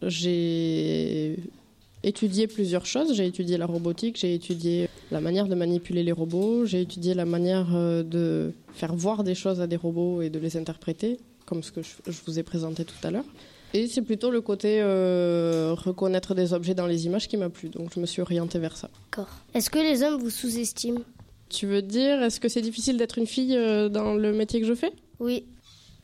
[0.03, 1.39] j'ai
[2.03, 3.15] étudié plusieurs choses.
[3.15, 7.25] J'ai étudié la robotique, j'ai étudié la manière de manipuler les robots, j'ai étudié la
[7.25, 11.63] manière euh, de faire voir des choses à des robots et de les interpréter, comme
[11.63, 13.25] ce que je vous ai présenté tout à l'heure.
[13.77, 17.69] Et c'est plutôt le côté euh, reconnaître des objets dans les images qui m'a plu,
[17.69, 18.89] donc je me suis orientée vers ça.
[19.11, 19.29] D'accord.
[19.53, 21.01] Est-ce que les hommes vous sous-estiment?
[21.51, 24.67] Tu veux dire, est-ce que c'est difficile d'être une fille euh, dans le métier que
[24.67, 24.93] je fais?
[25.21, 25.45] Oui.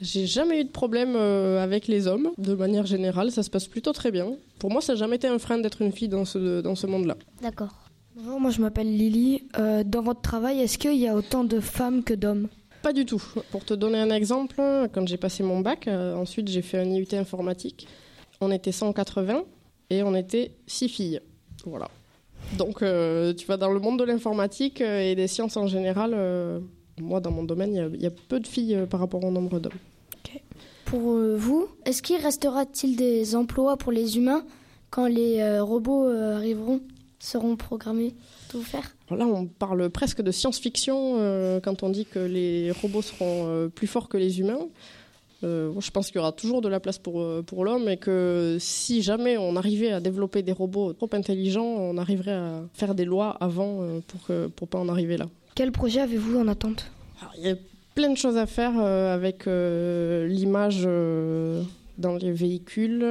[0.02, 3.68] J'ai jamais eu de problème euh, avec les hommes, de manière générale, ça se passe
[3.68, 4.32] plutôt très bien.
[4.58, 6.86] Pour moi, ça n'a jamais été un frein d'être une fille dans ce, dans ce
[6.86, 7.16] monde-là.
[7.40, 7.74] D'accord.
[8.14, 9.44] Bonjour, moi je m'appelle Lily.
[9.58, 12.48] Euh, dans votre travail, est-ce qu'il y a autant de femmes que d'hommes?
[12.82, 13.22] Pas du tout.
[13.50, 14.56] Pour te donner un exemple,
[14.92, 17.86] quand j'ai passé mon bac, euh, ensuite j'ai fait un IUT informatique,
[18.40, 19.44] on était 180
[19.90, 21.20] et on était 6 filles.
[21.64, 21.88] Voilà.
[22.58, 26.16] Donc, euh, tu vois, dans le monde de l'informatique euh, et des sciences en général,
[27.00, 29.72] moi, dans mon domaine, il y a- peu de filles par rapport au nombre d'hommes.
[30.84, 31.00] Pour
[31.36, 34.44] vous, est-ce qu'il restera-t-il des emplois pour les humains
[34.90, 36.80] quand les robots arriveront,
[37.18, 38.12] seront programmés?
[38.52, 43.00] Tout faire Là, on parle presque de science-fiction euh, quand on dit que les robots
[43.00, 44.68] seront euh, plus forts que les humains.
[45.42, 48.58] Euh, je pense qu'il y aura toujours de la place pour, pour l'homme et que
[48.60, 53.06] si jamais on arrivait à développer des robots trop intelligents, on arriverait à faire des
[53.06, 55.26] lois avant pour que, pour pas en arriver là.
[55.54, 56.90] Quel projet avez-vous en attente?
[57.38, 57.56] Il y a
[57.94, 60.82] plein de choses à faire avec l'image
[61.98, 63.04] dans les véhicules.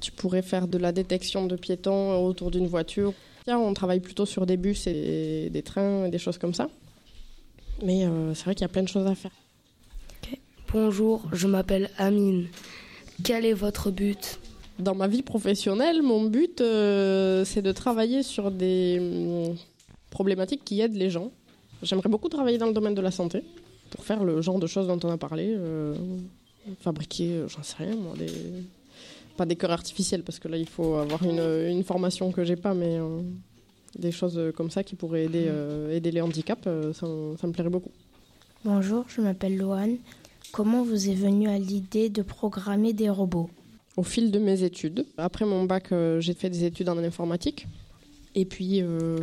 [0.00, 3.14] tu pourrais faire de la détection de piétons autour d'une voiture.
[3.48, 6.68] On travaille plutôt sur des bus et des trains et des choses comme ça.
[7.82, 9.32] Mais euh, c'est vrai qu'il y a plein de choses à faire.
[10.72, 12.46] Bonjour, je m'appelle Amine.
[13.24, 14.38] Quel est votre but?
[14.78, 19.56] Dans ma vie professionnelle, mon but, euh, c'est de travailler sur des hum,
[20.10, 21.30] problématiques qui aident les gens.
[21.82, 23.42] J'aimerais beaucoup travailler dans le domaine de la santé
[23.90, 25.54] pour faire le genre de choses dont on a parlé.
[25.56, 25.94] euh,
[26.80, 28.30] fabriquer, j'en sais rien, moi, des...
[29.42, 31.42] pas des cœurs artificiels parce que là, il faut avoir une,
[31.76, 33.20] une formation que j'ai pas, mais euh,
[33.98, 37.06] des choses comme ça qui pourraient aider, euh, aider les handicaps, euh, ça,
[37.40, 37.90] ça me plairait beaucoup.
[38.64, 39.96] Bonjour, je m'appelle Loane.
[40.52, 43.50] Comment vous est venue à l'idée de programmer des robots?
[43.96, 45.06] Au fil de mes études.
[45.16, 47.66] Après mon bac, euh, j'ai fait des études en informatique.
[48.36, 49.18] Et puis, euh,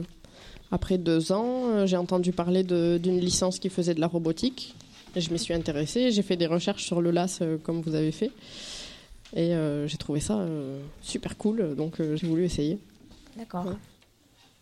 [0.70, 4.76] après deux ans, euh, j'ai entendu parler d'une licence qui faisait de la robotique.
[5.16, 6.12] Et je m'y suis intéressée.
[6.12, 8.32] J'ai fait des recherches sur le LAS, euh, comme vous avez fait.
[9.36, 11.76] Et euh, j'ai trouvé ça euh, super cool.
[11.76, 12.80] Donc, euh, j'ai voulu essayer.
[13.38, 13.66] D'accord.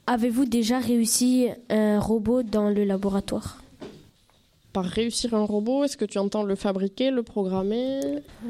[0.07, 3.61] Avez-vous déjà réussi un robot dans le laboratoire?
[4.73, 7.99] Par réussir un robot, est-ce que tu entends le fabriquer, le programmer?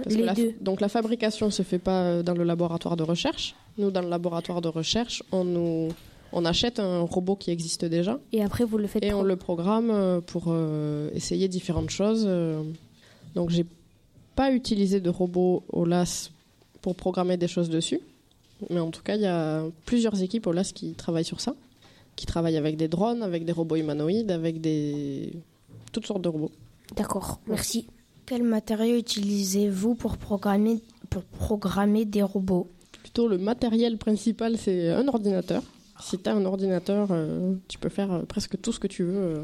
[0.04, 0.54] Parce que Les la- deux.
[0.60, 3.56] Donc la fabrication se fait pas dans le laboratoire de recherche.
[3.78, 5.90] Nous, dans le laboratoire de recherche, on, nous,
[6.34, 8.20] on achète un robot qui existe déjà.
[8.34, 12.28] Et après, vous le faites Et on le programme pour euh, essayer différentes choses.
[13.36, 13.66] Donc j'ai
[14.38, 16.30] pas utilisé de robot au LAS
[16.84, 18.00] pour programmer des choses dessus.
[18.70, 21.56] Mais en tout cas, il y a plusieurs équipes au LAS qui travaillent sur ça.
[22.16, 25.34] Qui travaillent avec des drones, avec des robots humanoïdes, avec des...
[25.92, 26.52] toutes sortes de robots.
[26.96, 27.88] D'accord, merci.
[28.28, 32.68] Quel matériau utilisez-vous pour programmer, pour programmer des robots?
[33.02, 35.64] Plutôt le matériel principal, c'est un ordinateur.
[36.00, 39.04] Si tu as un ordinateur, euh, tu peux faire euh, presque tout ce que tu
[39.04, 39.44] veux euh,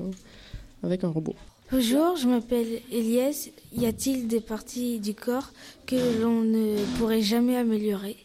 [0.83, 1.33] avec un robot.
[1.71, 3.49] Bonjour, je m'appelle Elias.
[3.75, 5.51] Y a-t-il des parties du corps
[5.87, 8.17] que l'on ne pourrait jamais améliorer?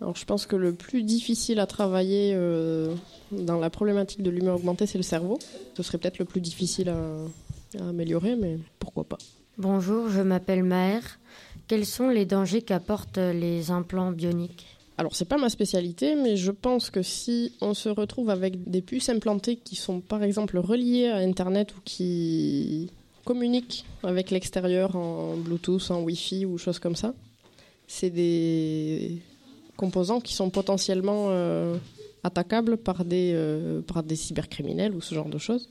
[0.00, 2.94] Alors je pense que le plus difficile à travailler euh,
[3.32, 5.38] dans la problématique de l'humeur augmentée, c'est le cerveau.
[5.76, 9.18] Ce serait peut-être le plus difficile à, à améliorer, mais pourquoi pas.
[9.58, 11.02] Bonjour, je m'appelle Maher.
[11.68, 14.71] Quels sont les dangers qu'apportent les implants bioniques?
[14.98, 18.82] Alors c'est pas ma spécialité, mais je pense que si on se retrouve avec des
[18.82, 22.90] puces implantées qui sont par exemple reliées à Internet ou qui
[23.24, 27.14] communiquent avec l'extérieur en Bluetooth, en Wi-Fi ou choses comme ça,
[27.86, 29.22] c'est des
[29.76, 31.76] composants qui sont potentiellement euh,
[32.22, 35.70] attaquables par des, euh, par cybercriminels ou ce genre de choses.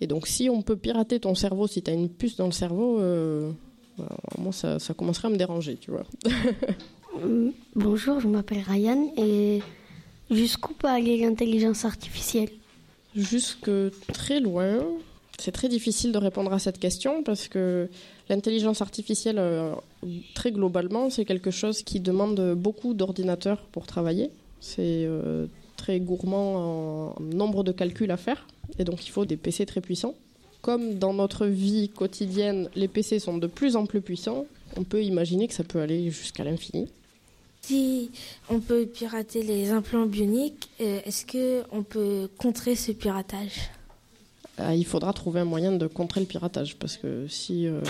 [0.00, 2.52] Et donc si on peut pirater ton cerveau, si tu as une puce dans le
[2.52, 3.52] cerveau, euh,
[3.98, 6.04] alors, moi ça commencerait à me déranger, tu vois.
[7.74, 9.60] Bonjour, je m'appelle Ryan et
[10.30, 12.48] jusqu'où peut aller l'intelligence artificielle?
[13.14, 13.70] Jusque
[14.12, 14.78] très loin.
[15.38, 17.88] C'est très difficile de répondre à cette question parce que
[18.30, 19.74] l'intelligence artificielle, euh,
[20.34, 24.30] très globalement, c'est quelque chose qui demande beaucoup d'ordinateurs pour travailler.
[24.60, 25.46] C'est euh,
[25.76, 28.46] très gourmand en nombre de calculs à faire
[28.78, 30.14] et donc il faut des PC très puissants.
[30.62, 34.46] Comme dans notre vie quotidienne, les PC sont de plus en plus puissants,
[34.76, 36.88] on peut imaginer que ça peut aller jusqu'à l'infini.
[37.64, 38.10] Si
[38.50, 43.70] on peut pirater les implants bioniques, euh, est-ce que on peut contrer ce piratage?
[44.58, 47.80] Euh, il faudra trouver un moyen de contrer le piratage parce que si euh,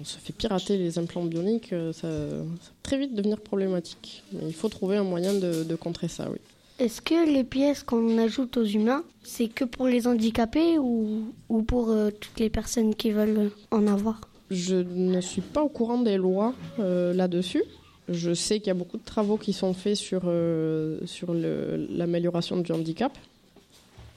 [0.00, 2.44] on se fait pirater les implants bioniques, ça, ça va
[2.82, 4.22] très vite devenir problématique.
[4.32, 6.38] Mais il faut trouver un moyen de, de contrer ça, oui.
[6.78, 11.62] Est-ce que les pièces qu'on ajoute aux humains, c'est que pour les handicapés ou, ou
[11.62, 14.20] pour euh, toutes les personnes qui veulent en avoir?
[14.50, 17.62] Je ne suis pas au courant des lois euh, là-dessus.
[18.08, 22.58] Je sais qu'il y a beaucoup de travaux qui sont faits sur, euh, sur l'amélioration
[22.58, 23.16] du handicap.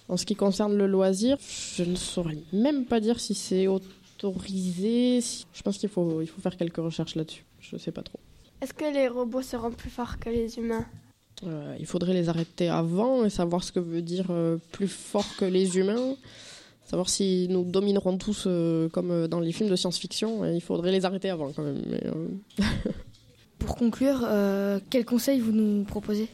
[0.08, 1.38] En ce qui concerne le loisir,
[1.76, 5.22] je ne saurais même pas dire si c'est autorisé.
[5.54, 7.46] Je pense qu'il faut, il faut faire quelques recherches là-dessus.
[7.60, 8.20] Je ne sais pas trop.
[8.62, 10.86] Est-ce que les robots seront plus forts que les humains?
[11.46, 15.26] Euh, il faudrait les arrêter avant et savoir ce que veut dire euh, plus fort
[15.38, 16.16] que les humains.
[16.86, 20.46] Savoir si nous dominerons tous euh, comme dans les films de science-fiction.
[20.46, 21.82] Et il faudrait les arrêter avant quand même.
[21.88, 22.04] mais,
[23.60, 26.28] Pour conclure, euh, quel conseil vous nous proposez?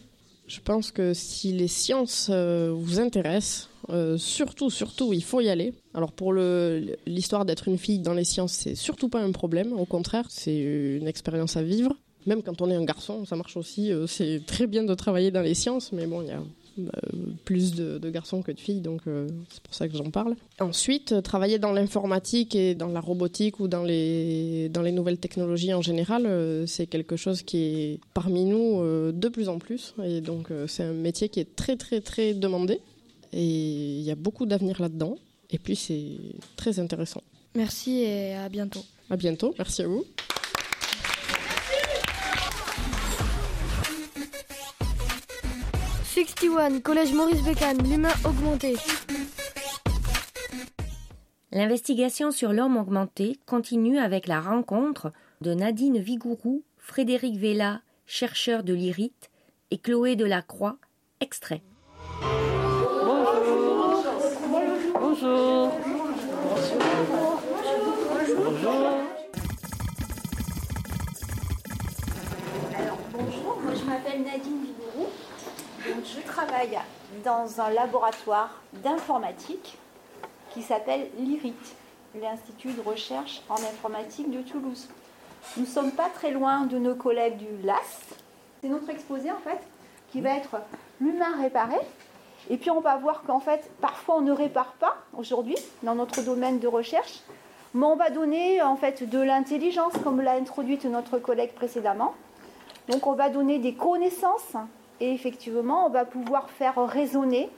[0.48, 5.50] Je pense que si les sciences euh, vous intéressent, euh, surtout, surtout, il faut y
[5.50, 5.74] aller.
[5.94, 9.74] Alors pour l'histoire d'être une fille dans les sciences, c'est surtout pas un problème.
[9.74, 11.96] Au contraire, c'est une expérience à vivre.
[12.26, 13.92] Même quand on est un garçon, ça marche aussi.
[13.92, 16.42] Euh, c'est très bien de travailler dans les sciences, mais bon, il y a
[17.46, 20.36] plus de, de garçons que de filles, donc euh, c'est pour ça que j'en parle.
[20.60, 25.18] Ensuite, euh, travailler dans l'informatique et dans la robotique ou dans les, dans les nouvelles
[25.18, 29.60] technologies en général, euh, c'est quelque chose qui est parmi nous euh, de plus en
[29.60, 29.94] plus.
[30.04, 32.80] Et donc, euh, c'est un métier qui est très, très, très demandé.
[33.34, 35.18] Et il y a beaucoup d'avenir là-dedans.
[35.52, 36.18] Et puis, c'est
[36.56, 37.22] très intéressant.
[37.56, 38.84] Merci et à bientôt.
[39.10, 39.54] À bientôt.
[39.58, 40.04] Merci à vous.
[46.16, 48.78] «61, Collège Maurice Bécane, l'humain augmenté.
[51.52, 55.12] L'investigation sur l'homme augmenté continue avec la rencontre
[55.42, 59.30] de Nadine Vigourou, Frédéric Vella, chercheur de l'IRIT,
[59.72, 60.78] et Chloé Delacroix,
[61.20, 61.62] extrait.
[65.02, 65.74] Bonjour.
[68.38, 68.94] Bonjour.
[72.74, 74.75] Alors bonjour, moi je m'appelle Nadine
[76.06, 76.78] je travaille
[77.24, 79.78] dans un laboratoire d'informatique
[80.52, 81.56] qui s'appelle l'IRIT,
[82.22, 84.88] l'Institut de recherche en informatique de Toulouse.
[85.58, 88.02] Nous ne sommes pas très loin de nos collègues du LAS.
[88.62, 89.60] C'est notre exposé en fait
[90.12, 90.58] qui va être
[91.02, 91.78] l'humain réparé.
[92.50, 96.22] Et puis on va voir qu'en fait, parfois on ne répare pas aujourd'hui dans notre
[96.22, 97.22] domaine de recherche,
[97.74, 102.14] mais on va donner en fait de l'intelligence comme l'a introduite notre collègue précédemment.
[102.90, 104.56] Donc on va donner des connaissances
[105.00, 107.50] et effectivement on va pouvoir faire raisonner,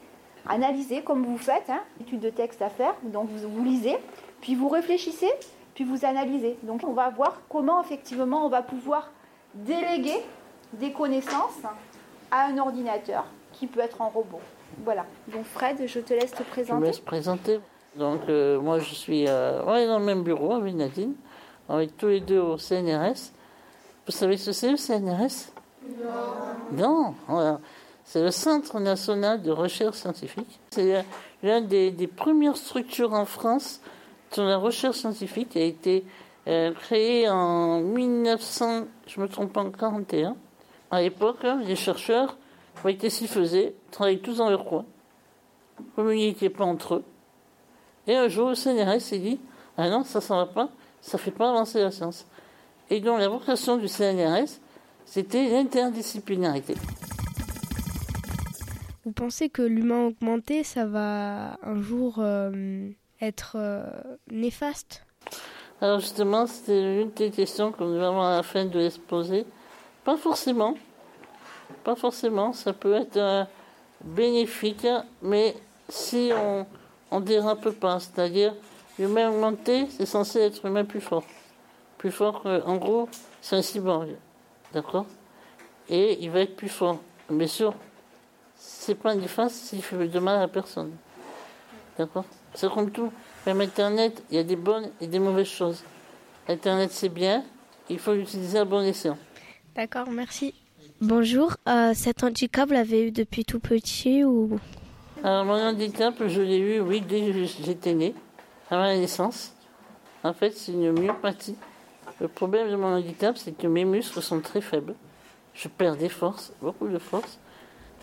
[0.48, 3.98] analyser comme vous faites, hein, étude de texte à faire, donc vous, vous lisez,
[4.42, 5.32] puis vous réfléchissez,
[5.76, 6.58] puis vous analysez.
[6.64, 9.12] Donc on va voir comment effectivement on va pouvoir
[9.54, 10.18] déléguer
[10.74, 11.62] des connaissances
[12.32, 14.40] à un ordinateur qui peut être un robot.
[14.84, 15.06] Voilà.
[15.28, 16.86] Donc Fred, je te laisse te Je me présenter.
[16.86, 17.60] laisse présenter.
[17.96, 21.16] Donc, euh, moi, je suis euh, on est dans le même bureau avec Nadine.
[21.68, 23.32] On est tous les deux au CNRS.
[24.06, 25.52] Vous savez ce que c'est le CNRS
[26.72, 27.16] Non.
[27.28, 27.60] Voilà.
[28.06, 30.60] C'est le Centre national de recherche scientifique.
[30.72, 31.02] C'est euh,
[31.44, 33.82] l'une des, premières structures en France
[34.32, 36.06] sur la recherche scientifique qui a été
[36.48, 40.36] euh, créée en 1900, je me trompe pas, en 41.
[40.90, 42.38] À l'époque, hein, les chercheurs
[42.96, 44.86] qu'est-ce qu'ils faisaient, travaillaient tous dans leur coin,
[45.80, 47.04] ne communiquaient pas entre eux.
[48.08, 49.40] Et un jour, le CNRS s'est dit
[49.78, 50.70] Ah non, ça, ça va pas,
[51.02, 52.26] ça fait pas avancer la science.
[52.90, 54.60] Et donc, la vocation du CNRS,
[55.08, 56.76] c'était l'interdisciplinarité.
[59.04, 62.90] Vous pensez que l'humain augmenté, ça va un jour euh,
[63.20, 63.84] être euh,
[64.30, 65.04] néfaste?
[65.82, 69.46] Alors, justement, c'était une des questions qu'on devait avoir à la fin de l'exposé.
[70.04, 70.76] Pas forcément.
[71.84, 72.54] Pas forcément.
[72.54, 73.44] Ça peut être euh,
[74.04, 74.88] bénéfique,
[75.24, 75.56] mais
[75.90, 76.66] si on
[77.12, 78.54] on dérape pas, c'est-à-dire
[79.00, 81.24] l'humain augmenté, c'est censé être l'humain plus fort.
[81.98, 83.08] Plus fort que, en gros,
[83.42, 84.10] c'est un cyborg.
[84.74, 85.06] D'accord
[85.90, 87.00] Et il va être plus fort.
[87.30, 87.74] Bien sûr,
[88.56, 90.92] c'est pas néfaste s'il fait de mal à personne.
[91.98, 93.12] D'accord C'est comme tout.
[93.46, 95.84] Même Internet, il y a des bonnes et des mauvaises choses.
[96.48, 97.44] Internet, c'est bien,
[97.90, 99.18] il faut l'utiliser à bon escient.
[99.76, 100.54] D'accord, merci.
[101.02, 104.60] Bonjour, euh, cet handicap, vous l'avez eu depuis tout petit ou?
[105.24, 108.16] Alors, mon handicap, je l'ai eu, oui, dès que j'étais né,
[108.70, 109.54] à ma naissance.
[110.24, 111.56] En fait, c'est une myopathie.
[112.20, 114.96] Le problème de mon handicap, c'est que mes muscles sont très faibles.
[115.54, 117.40] Je perds des forces, beaucoup de force.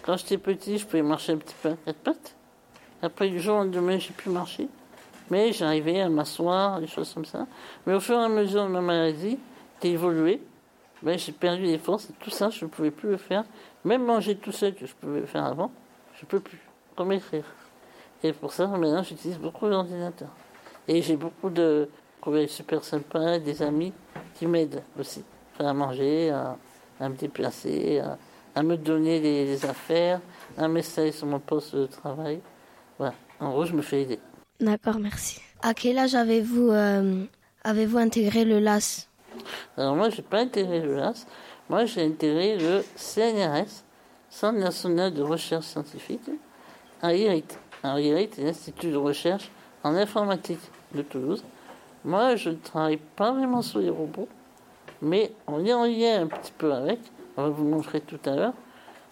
[0.02, 2.36] Quand j'étais petit, je pouvais marcher un petit peu à quatre pattes.
[3.02, 4.68] Après, du jour au lendemain, j'ai pu marcher.
[5.30, 7.46] Mais j'arrivais à m'asseoir, des choses comme ça.
[7.86, 9.38] Mais au fur et à mesure de ma maladie,
[9.80, 10.40] qui évolué,
[11.02, 12.08] ben, j'ai perdu des forces.
[12.20, 13.44] Tout ça, je ne pouvais plus le faire.
[13.84, 15.70] Même manger tout seul, que je pouvais faire avant,
[16.14, 16.60] je ne peux plus.
[16.96, 17.44] Comme écrire.
[18.22, 20.28] Et pour ça, maintenant, j'utilise beaucoup l'ordinateur.
[20.86, 21.88] Et j'ai beaucoup de
[22.24, 23.92] collègues super sympas, des amis
[24.34, 25.22] qui m'aident aussi.
[25.58, 26.56] À manger, à,
[27.00, 28.18] à me déplacer, à,
[28.54, 30.20] à me donner des, des affaires,
[30.56, 32.40] à m'installer sur mon poste de travail.
[32.98, 33.14] Voilà.
[33.40, 34.18] En gros, je me fais aider.
[34.60, 35.40] D'accord, merci.
[35.62, 37.24] À quel âge avez-vous euh,
[37.64, 39.08] avez-vous intégré le LAS
[39.76, 41.26] Alors moi, je n'ai pas intégré le LAS.
[41.68, 43.84] Moi, j'ai intégré le CNRS,
[44.30, 46.28] Centre national de recherche scientifique,
[47.02, 47.56] à IRIT.
[47.82, 49.48] Alors IRIT est l'Institut de recherche
[49.84, 50.60] en informatique
[50.94, 51.44] de Toulouse.
[52.04, 54.28] Moi, je ne travaille pas vraiment sur les robots,
[55.00, 56.98] mais on est en lien un petit peu avec.
[57.36, 58.52] On va vous montrer tout à l'heure.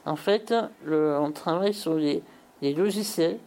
[0.05, 2.22] En fait, le- on travaille sur les,
[2.61, 3.38] les logiciels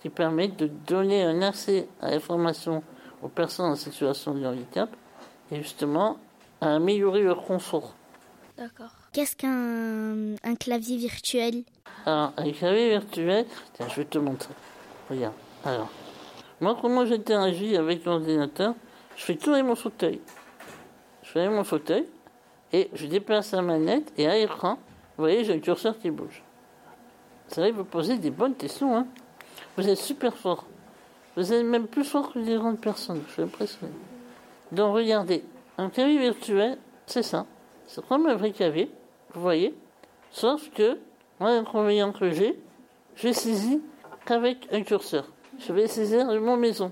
[0.00, 2.82] qui permettent de donner un accès à l'information
[3.22, 4.88] aux personnes en situation de handicap
[5.50, 6.18] et justement
[6.60, 7.94] à améliorer leur confort.
[8.56, 8.90] D'accord.
[9.12, 11.62] Qu'est-ce qu'un un clavier virtuel?
[12.06, 14.54] Alors, un clavier virtuel, tiens, je vais te montrer.
[15.10, 15.34] Regarde.
[15.64, 15.88] Alors,
[16.60, 18.74] moi, comment j'interagis avec l'ordinateur?
[19.16, 20.20] Je fais tourner mon fauteuil.
[21.22, 22.06] Je fais mon fauteuil
[22.72, 24.78] et je déplace la manette et à l'écran,
[25.16, 26.42] vous voyez, j'ai un curseur qui bouge.
[27.48, 28.96] C'est vrai, vous posez des bonnes questions.
[28.96, 29.06] Hein.
[29.76, 30.64] Vous êtes super fort.
[31.36, 33.22] Vous êtes même plus fort que les grandes personnes.
[33.28, 33.92] Je suis impressionné.
[34.70, 35.44] Donc, regardez,
[35.76, 37.46] un clavier virtuel, c'est ça.
[37.86, 38.90] C'est comme un vrai clavier,
[39.34, 39.74] vous voyez.
[40.30, 40.98] Sauf que,
[41.38, 42.58] moi, l'inconvénient que j'ai,
[43.16, 43.82] je saisis
[44.24, 45.30] qu'avec un curseur.
[45.58, 46.90] Je vais saisir de mon maison.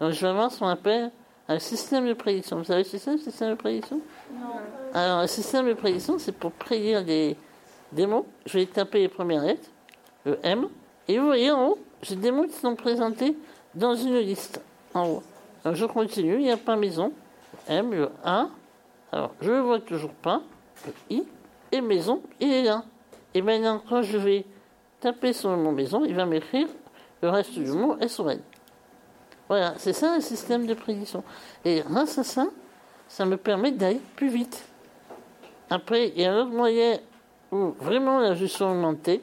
[0.00, 1.10] Donc, je vais avoir ce qu'on appelle
[1.50, 2.58] un système de prédiction.
[2.58, 4.00] Vous savez ce que c'est, le système de prédiction?
[4.32, 4.46] Non.
[4.94, 7.36] Alors, un système de prédiction, c'est pour prédire des,
[7.90, 8.26] des mots.
[8.46, 9.68] Je vais taper les premières lettres,
[10.24, 10.68] le M,
[11.08, 13.36] et vous voyez en haut, j'ai des mots qui sont présentés
[13.74, 14.62] dans une liste,
[14.94, 15.22] en haut.
[15.64, 17.12] Donc, je continue, il n'y a pas maison,
[17.66, 18.46] M, le A.
[19.10, 20.42] Alors, je ne le vois toujours pas,
[20.86, 21.24] le I,
[21.72, 22.84] et maison, il est là.
[23.34, 24.44] Et maintenant, quand je vais
[25.00, 26.68] taper sur le mot maison, il va m'écrire
[27.22, 28.40] le reste du mot S-O-N.
[29.50, 31.24] Voilà, c'est ça un système de prédiction.
[31.64, 32.46] Et grâce à ça,
[33.08, 34.64] ça me permet d'aller plus vite.
[35.68, 37.00] Après, il y a un autre moyen
[37.50, 39.20] où vraiment là je suis augmenté,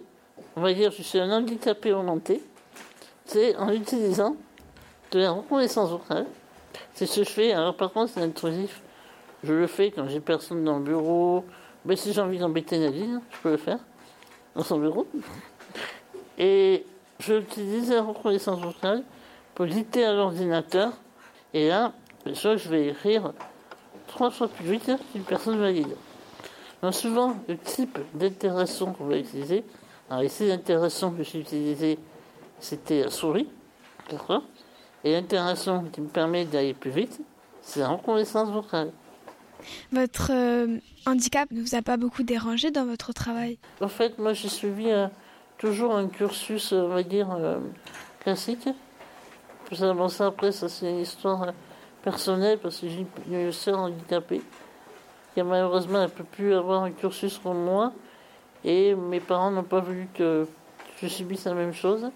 [0.57, 2.43] on va dire je suis un handicapé augmenté,
[3.23, 4.35] c'est en utilisant
[5.11, 6.25] de la reconnaissance vocale.
[6.93, 7.53] C'est ce que je fais.
[7.53, 8.81] Alors par contre, c'est intrusif.
[9.45, 11.45] Je le fais quand j'ai personne dans le bureau.
[11.85, 13.79] Mais si j'ai envie d'embêter Nadine, je peux le faire
[14.57, 15.07] dans son bureau.
[16.37, 16.85] Et
[17.17, 19.05] je utilise la reconnaissance vocale
[19.65, 20.93] dicter à l'ordinateur.
[21.53, 21.93] Et là,
[22.33, 23.33] soit je vais écrire
[24.07, 25.95] trois fois plus vite qu'une personne valide.
[26.81, 29.63] Donc souvent, le type d'interaction qu'on va utiliser,
[30.09, 31.97] alors ici l'interaction que j'ai utilisée,
[32.59, 33.47] c'était la souris,
[34.09, 34.43] d'accord
[35.03, 37.19] Et l'interaction qui me permet d'aller plus vite,
[37.61, 38.91] c'est la reconnaissance vocale.
[39.91, 43.57] Votre euh, handicap ne vous a pas beaucoup dérangé dans votre travail?
[43.81, 45.07] En fait, moi j'ai suivi euh,
[45.57, 47.57] toujours un cursus, on va dire, euh,
[48.19, 48.69] classique.
[49.73, 49.93] Ça,
[50.25, 51.51] après, ça c'est une histoire euh,
[52.01, 54.41] personnelle parce que j'ai une sœur handicapée
[55.33, 57.91] qui malheureusement ne peut plus avoir un cursus comme moi
[58.63, 60.47] et mes parents n'ont pas voulu que
[61.01, 62.09] je subisse la même chose.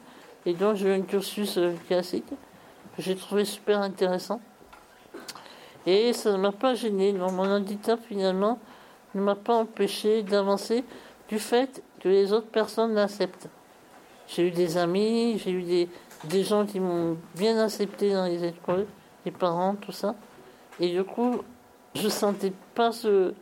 [0.45, 2.30] Et donc j'ai eu un cursus euh, classique
[2.95, 4.39] que j'ai trouvé super intéressant.
[5.86, 7.12] Et ça ne m'a pas gêné.
[7.12, 8.60] Mon handicap finalement
[9.14, 10.86] ne m'a pas empêché d'avancer
[11.28, 13.49] du fait que les autres personnes l'acceptent.
[14.28, 15.89] J'ai eu des amis, j'ai eu des,
[16.26, 18.86] des gens qui m'ont bien accepté dans les écoles,
[19.26, 20.15] les parents, tout ça.
[20.80, 21.41] Et du coup,
[21.95, 23.34] je sentais pas ce,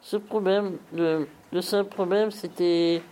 [0.00, 0.78] ce problème.
[0.92, 3.02] Le, le seul problème, c'était,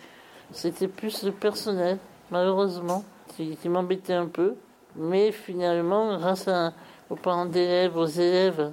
[0.53, 1.99] c'était plus le personnel,
[2.31, 3.05] malheureusement,
[3.37, 4.55] qui, qui m'embêtait un peu.
[4.95, 6.73] Mais finalement, grâce à,
[7.11, 8.73] aux parents d'élèves, aux élèves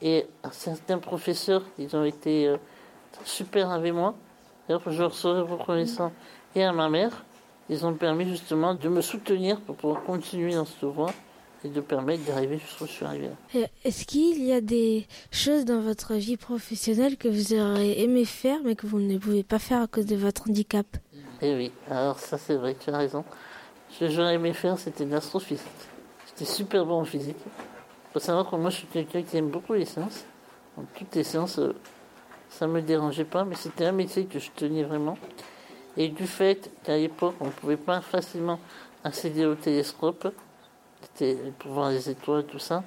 [0.00, 2.56] et à certains professeurs, ils ont été euh,
[3.24, 4.14] super avec moi.
[4.68, 6.12] D'ailleurs, je leur serai reconnaissant
[6.54, 7.24] et à ma mère.
[7.70, 11.12] Ils ont permis justement de me soutenir pour pouvoir continuer dans cette voie
[11.64, 13.28] et de permettre d'arriver jusqu'où je suis arrivé.
[13.84, 18.58] Est-ce qu'il y a des choses dans votre vie professionnelle que vous auriez aimé faire
[18.64, 20.86] mais que vous ne pouvez pas faire à cause de votre handicap?
[21.42, 23.24] Eh oui, alors ça c'est vrai, tu as raison.
[23.90, 25.66] Ce que j'aurais aimé faire, c'était l'astrophysique.
[26.26, 27.36] J'étais super bon en physique.
[27.46, 30.24] Il faut savoir que moi je suis quelqu'un qui aime beaucoup les sciences.
[30.76, 31.74] Donc toutes les sciences, euh,
[32.48, 35.18] ça ne me dérangeait pas, mais c'était un métier que je tenais vraiment.
[35.98, 38.60] Et du fait qu'à l'époque, on ne pouvait pas facilement
[39.02, 40.32] accéder au télescope,
[41.58, 42.84] pour voir les étoiles, tout ça,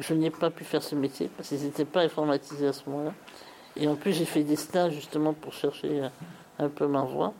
[0.00, 3.12] je n'ai pas pu faire ce métier parce qu'ils n'étaient pas informatisés à ce moment-là.
[3.76, 6.08] Et en plus, j'ai fait des stages justement pour chercher euh,
[6.58, 7.34] un peu ma voie.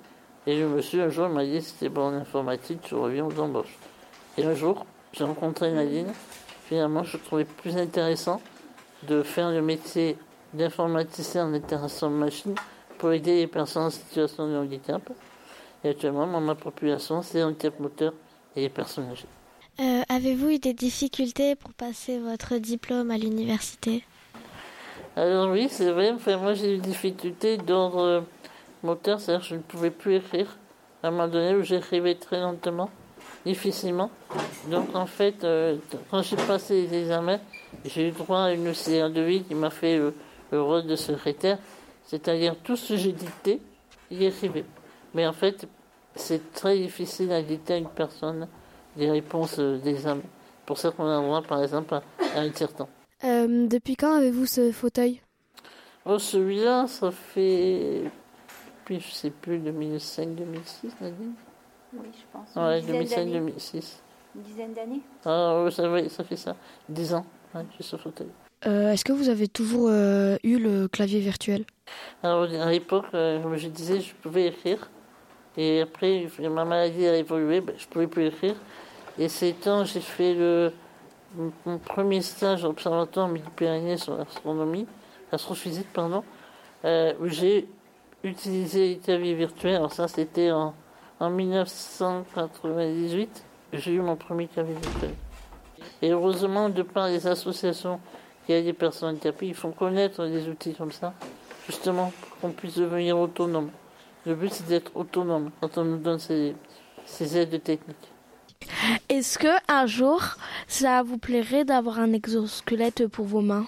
[0.46, 3.78] Et le monsieur, un jour, m'a dit c'était bon en informatique, tu reviens aux embauches.
[4.36, 6.12] Et un jour, j'ai rencontré Nadine.
[6.66, 8.42] Finalement, je trouvais plus intéressant
[9.04, 10.18] de faire le métier
[10.52, 12.54] d'informaticien en interaction machine
[12.98, 15.02] pour aider les personnes en situation de handicap.
[15.84, 18.12] Et actuellement, ma population, c'est handicap moteur
[18.54, 19.26] et les personnes âgées.
[19.78, 24.04] Euh, Avez-vous eu des difficultés pour passer votre diplôme à l'université?
[25.16, 26.10] Alors oui, c'est vrai.
[26.12, 28.20] Enfin, moi, j'ai eu des difficultés d'ordre euh,
[28.82, 30.56] moteur, c'est-à-dire que je ne pouvais plus écrire.
[31.02, 32.90] À un moment donné où j'écrivais très lentement,
[33.44, 34.10] difficilement.
[34.70, 35.76] Donc en fait, euh,
[36.10, 37.38] quand j'ai passé les examens,
[37.84, 40.14] j'ai eu droit à une auxiliaire de vie qui m'a fait le,
[40.50, 41.58] le rôle de secrétaire.
[42.06, 43.60] C'est-à-dire tout ce que j'ai dicté,
[44.10, 44.64] il écrivait.
[45.14, 45.68] Mais en fait,
[46.14, 48.48] c'est très difficile à dicter à une personne
[48.96, 50.22] des réponses euh, d'examen.
[50.64, 52.02] Pour ça qu'on a droit, par exemple, à,
[52.36, 52.88] un tiers-temps.
[53.24, 55.20] Euh, depuis quand avez-vous ce fauteuil?
[56.04, 58.04] Oh, celui-là, ça fait.
[58.84, 61.32] Puis je sais plus, 2005, 2006, Nadine
[61.92, 62.54] Oui, je pense.
[62.54, 63.32] Ouais, Une dizaine 2005, d'années.
[63.32, 64.02] 2006.
[64.36, 65.02] Une dizaine d'années?
[65.24, 65.70] Ah, ouais,
[66.08, 66.54] ça, fait ça.
[66.88, 68.28] 10 ans, ouais, j'ai ce fauteuil.
[68.66, 71.64] Euh, est-ce que vous avez toujours euh, eu le clavier virtuel?
[72.22, 74.90] Alors, à l'époque, euh, je disais, je pouvais écrire.
[75.56, 78.56] Et après, ma maladie a évolué, ben, je ne pouvais plus écrire.
[79.18, 80.72] Et ces temps, j'ai fait le,
[81.64, 84.86] mon premier stage au l'Observatoire Midi-Pyrénées sur l'astronomie,
[85.32, 86.22] l'astrophysique, pardon,
[86.84, 87.66] où j'ai
[88.22, 89.76] utilisé les claviers virtuels.
[89.76, 90.74] Alors ça, c'était en
[91.20, 93.44] 1998.
[93.72, 95.14] J'ai eu mon premier clavier virtuel.
[96.02, 97.98] Et heureusement, de par les associations
[98.46, 101.12] qui a des personnes handicapées, ils font connaître des outils comme ça,
[101.66, 103.70] justement pour qu'on puisse devenir autonome.
[104.24, 106.54] Le but, c'est d'être autonome quand on nous donne ces,
[107.04, 107.96] ces aides techniques.
[109.08, 110.22] Est-ce que un jour,
[110.66, 113.66] ça vous plairait d'avoir un exosquelette pour vos mains?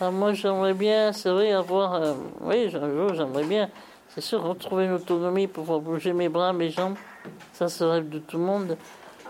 [0.00, 1.94] Ah, Moi, j'aimerais bien, c'est vrai, avoir.
[1.94, 3.70] Euh, oui, un jour, j'aimerais bien.
[4.08, 6.96] C'est sûr, retrouver une autonomie pour pouvoir bouger mes bras, mes jambes.
[7.52, 8.76] Ça, c'est le rêve de tout le monde.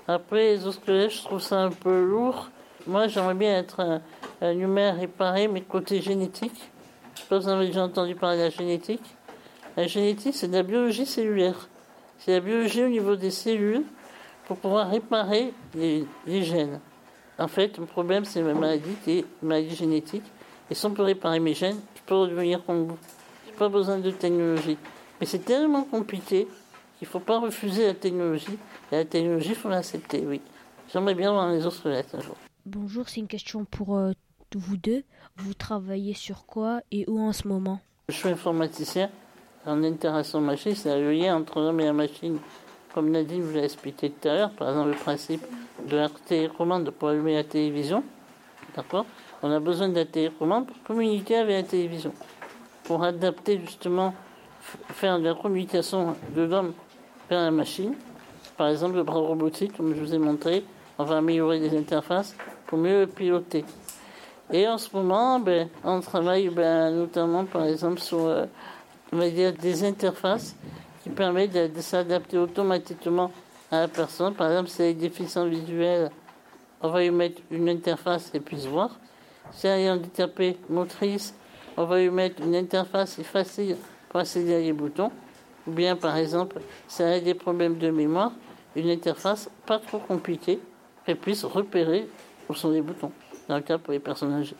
[0.09, 2.49] Après, les squelettes, je trouve ça un peu lourd.
[2.87, 4.01] Moi, j'aimerais bien être
[4.41, 6.71] un, humain réparé, mais côté génétique.
[7.15, 9.05] Je ne sais pas si vous avez déjà entendu parler de la génétique.
[9.77, 11.69] La génétique, c'est de la biologie cellulaire.
[12.19, 13.85] C'est la biologie au niveau des cellules
[14.47, 16.81] pour pouvoir réparer les, gènes.
[17.39, 20.25] En fait, le problème, c'est ma maladie, qui est une maladie génétique.
[20.69, 22.99] Et si on peut réparer mes gènes, je peux redevenir comme vous.
[23.47, 24.77] Je n'ai pas besoin de technologie.
[25.21, 26.49] Mais c'est tellement compliqué
[26.99, 28.59] qu'il ne faut pas refuser la technologie.
[28.91, 30.41] Et la technologie, il faut l'accepter, oui.
[30.93, 32.37] J'aimerais bien voir les autres lettres un jour.
[32.65, 34.13] Bonjour, c'est une question pour euh,
[34.55, 35.03] vous deux.
[35.37, 37.81] Vous travaillez sur quoi et où en ce moment?
[38.09, 39.11] Je suis informaticien
[39.67, 42.39] en interaction machine, c'est le lien entre l'homme et la machine.
[42.95, 45.45] Comme Nadine vous l'a expliqué tout à l'heure, par exemple le principe
[45.89, 48.05] de la télécommande pour allumer la télévision.
[48.77, 49.07] D'accord?
[49.43, 52.15] On a besoin de la télécommande pour communiquer avec la télévision.
[52.85, 54.15] Pour adapter justement,
[54.61, 56.75] faire de la communication de l'homme
[57.29, 57.97] vers la machine.
[58.57, 60.63] Par exemple le bras robotique, comme je vous ai montré,
[61.03, 62.35] on va améliorer les interfaces
[62.67, 63.65] pour mieux piloter.
[64.53, 68.47] Et en ce moment, ben, on travaille ben, notamment, par exemple, sur euh,
[69.13, 70.55] des interfaces
[71.03, 73.33] qui permettent de, s'adapter automatiquement
[73.71, 74.35] à la personne.
[74.35, 76.11] Par exemple, si elle a des déficients visuels,
[76.81, 78.91] on va lui mettre une interface et puisse voir.
[79.51, 81.35] Si elle est handicapée motrice,
[81.77, 83.77] on va lui mettre une interface facile
[84.09, 85.11] pour accéder à les boutons.
[85.67, 88.33] Ou bien, par exemple, si elle a des problèmes de mémoire,
[88.77, 90.61] une interface pas trop compliquée
[91.07, 92.09] et puisse repérer
[92.49, 93.13] où sont les boutons,
[93.49, 94.57] dans le cas pour les personnes âgées.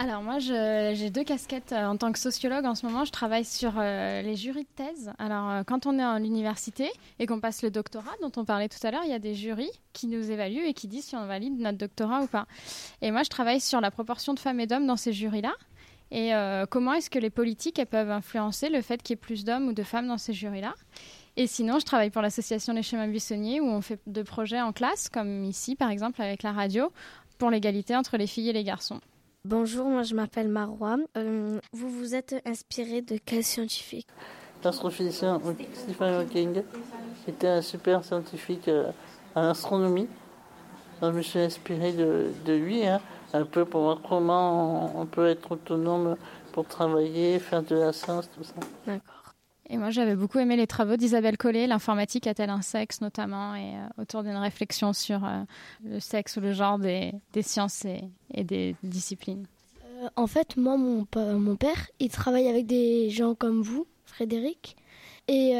[0.00, 2.64] Alors moi, j'ai deux casquettes euh, en tant que sociologue.
[2.66, 5.12] En ce moment, je travaille sur euh, les jurys de thèse.
[5.18, 8.68] Alors euh, quand on est à l'université et qu'on passe le doctorat, dont on parlait
[8.68, 11.16] tout à l'heure, il y a des jurys qui nous évaluent et qui disent si
[11.16, 12.46] on valide notre doctorat ou pas.
[13.02, 15.54] Et moi, je travaille sur la proportion de femmes et d'hommes dans ces jurys-là.
[16.10, 16.32] Et
[16.70, 19.72] comment est-ce que les politiques peuvent influencer le fait qu'il y ait plus d'hommes ou
[19.74, 20.74] de femmes dans ces jurys-là
[21.38, 24.72] et sinon, je travaille pour l'association Les Chemins Buissonniers où on fait de projets en
[24.72, 26.92] classe, comme ici par exemple avec la radio,
[27.38, 28.98] pour l'égalité entre les filles et les garçons.
[29.44, 30.96] Bonjour, moi je m'appelle Marois.
[31.16, 34.08] Euh, vous vous êtes inspiré de quel scientifique?
[34.64, 35.40] L'astrophysicien
[35.74, 36.62] Stephen Hawking
[37.28, 38.90] était un super scientifique euh,
[39.36, 40.08] en astronomie.
[41.00, 43.00] je me suis inspiré de, lui, hein,
[43.32, 46.16] un peu pour voir comment on peut être autonome
[46.50, 48.54] pour travailler, faire de la science, tout ça.
[48.88, 49.27] D'accord.
[49.70, 53.74] Et moi, j'avais beaucoup aimé les travaux d'Isabelle Collet, l'informatique a-t-elle un sexe notamment, et
[53.74, 55.42] euh, autour d'une réflexion sur euh,
[55.84, 57.12] le sexe ou le genre des,
[57.42, 59.46] sciences et, des disciplines.
[59.84, 64.76] Euh, en fait, moi, mon, mon, père, il travaille avec des gens comme vous, Frédéric,
[65.30, 65.50] et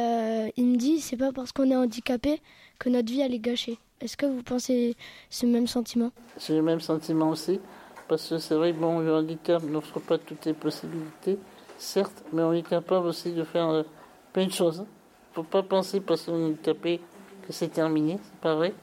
[0.56, 2.40] il me dit, c'est pas parce qu'on est handicapé
[2.78, 3.76] que notre vie elle est gâchée.
[4.00, 4.96] Est-ce que vous pensez
[5.28, 6.10] ce même sentiment?
[6.38, 7.60] C'est le même sentiment aussi,
[8.08, 11.38] parce que c'est vrai, bon, le handicap n'offre pas toutes les possibilités,
[11.76, 13.84] certes, mais on est capable aussi de faire
[14.32, 14.84] plein de choses.
[15.32, 17.00] Faut pas penser parce qu'on est tapé
[17.46, 18.74] que c'est terminé, c'est pas vrai.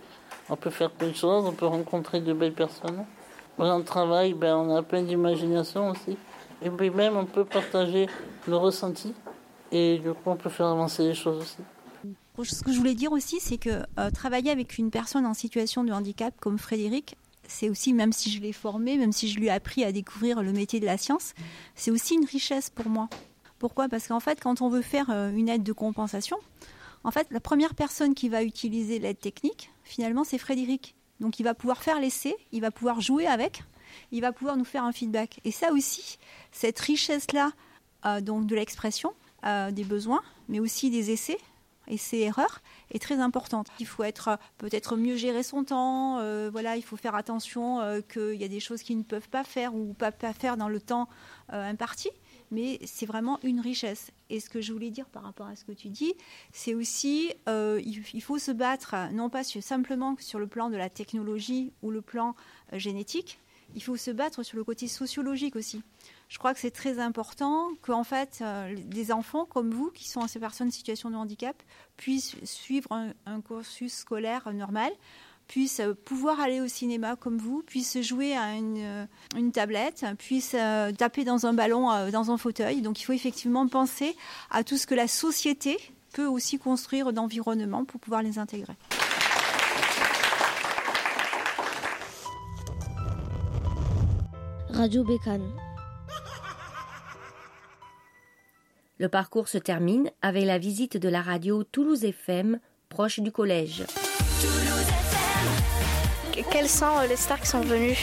[0.50, 3.06] On peut faire plein de choses, on peut rencontrer de belles personnes.
[3.58, 6.18] Dans le travail, ben, on a plein d'imagination aussi.
[6.62, 8.08] Et puis même, on peut partager
[8.48, 9.14] nos ressentis.
[9.72, 11.58] Et du coup, on peut faire avancer les choses aussi.
[12.43, 15.84] Ce que je voulais dire aussi, c'est que euh, travailler avec une personne en situation
[15.84, 17.16] de handicap comme Frédéric,
[17.48, 20.41] c'est aussi, même si je l'ai formé, même si je lui ai appris à découvrir
[20.41, 21.34] le métier de la science,
[21.76, 23.08] c'est aussi une richesse pour moi.
[23.60, 23.88] Pourquoi?
[23.88, 26.38] Parce qu'en fait, quand on veut faire euh, une aide de compensation,
[27.03, 30.95] en fait, la première personne qui va utiliser l'aide technique, finalement, c'est Frédéric.
[31.20, 33.64] Donc, il va pouvoir faire l'essai, il va pouvoir jouer avec,
[34.12, 35.39] il va pouvoir nous faire un feedback.
[35.45, 36.18] Et ça aussi,
[36.51, 37.51] cette richesse-là,
[38.06, 39.14] euh, donc de l'expression,
[39.45, 41.38] euh, des besoins, mais aussi des essais,
[41.88, 43.68] essais-erreurs, est très importante.
[43.80, 46.20] Il faut être peut-être mieux gérer son temps.
[46.49, 47.80] voilà, il faut faire attention
[48.12, 50.68] qu'il y a des choses qu'il ne peuvent pas faire ou pas, pas faire dans
[50.68, 51.08] le temps
[51.49, 52.10] imparti
[52.52, 54.12] mais c'est vraiment une richesse.
[54.30, 56.14] Et ce que je voulais dire par rapport à ce que tu dis,
[56.52, 60.89] c'est aussi euh, il faut se battre non pas simplement sur le plan de la
[60.89, 62.36] technologie ou le plan
[62.74, 63.39] euh, génétique,
[63.74, 65.82] il faut se battre sur le côté sociologique aussi.
[66.30, 70.28] Je crois que c'est très important qu'en fait, euh, des enfants comme vous, qui sont
[70.28, 71.62] ces personnes en situation de handicap,
[71.98, 74.91] puissent suivre un, un cursus scolaire normal,
[75.48, 79.06] puissent pouvoir aller au cinéma comme vous, puissent jouer à une, euh,
[79.38, 82.82] une tablette, puissent euh, taper dans un ballon, euh, dans un fauteuil.
[82.82, 84.16] Donc il faut effectivement penser
[84.52, 85.78] à tout ce que la société
[86.14, 88.76] peut aussi construire d'environnement pour pouvoir les intégrer.
[94.70, 95.50] Radio Bécane.
[98.98, 103.84] Le parcours se termine avec la visite de la radio Toulouse FM, proche du collège.
[106.51, 107.97] Quelles sont euh, les stars qui sont venues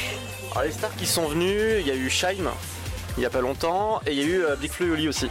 [0.53, 2.51] Alors, les stars qui sont venues, il y a eu Shaim,
[3.17, 5.09] il n'y a pas longtemps, et il y a eu euh, Big Flo et Oli
[5.09, 5.29] aussi.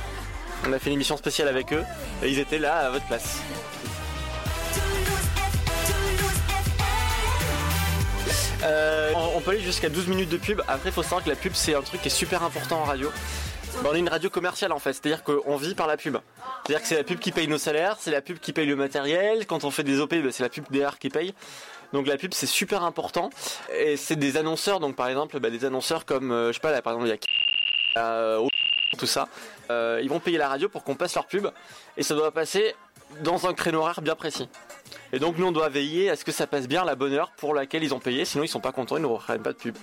[0.68, 1.84] On a fait une émission spéciale avec eux,
[2.24, 3.38] et ils étaient là à votre place.
[8.64, 10.62] Euh, on- peut aller jusqu'à 12 minutes de pub.
[10.68, 12.84] Après, il faut savoir que la pub, c'est un truc qui est super important en
[12.84, 13.12] radio.
[13.82, 16.18] Ben, on est une radio commerciale en fait, c'est-à-dire qu'on vit par la pub.
[16.66, 18.76] C'est-à-dire que c'est la pub qui paye nos salaires, c'est la pub qui paye le
[18.76, 19.48] matériel.
[19.48, 21.34] Quand on fait des OP, ben, c'est la pub DR qui paye.
[21.94, 23.30] Donc la pub c'est super important.
[23.74, 26.72] Et c'est des annonceurs, donc par exemple ben, des annonceurs comme, euh, je sais pas
[26.72, 28.48] là par exemple il y a euh,
[28.98, 29.28] tout ça.
[29.70, 31.48] Euh, ils vont payer la radio pour qu'on passe leur pub
[31.98, 32.76] et ça doit passer
[33.22, 34.48] dans un créneau horaire bien précis.
[35.14, 37.14] Et donc nous on doit veiller à ce que ça passe bien à la bonne
[37.14, 39.54] heure pour laquelle ils ont payé, sinon ils sont pas contents, ils ne reprennent pas
[39.54, 39.78] de pub.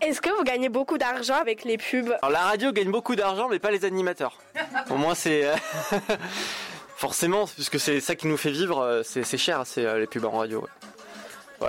[0.00, 2.14] Est-ce que vous gagnez beaucoup d'argent avec les pubs?
[2.22, 4.38] Alors la radio gagne beaucoup d'argent mais pas les animateurs.
[4.90, 5.44] Au moins c'est...
[5.44, 5.54] euh,
[6.96, 10.60] Forcément, puisque c'est ça qui nous fait vivre, c'est cher c'est les pubs en radio.
[10.60, 10.93] ouais.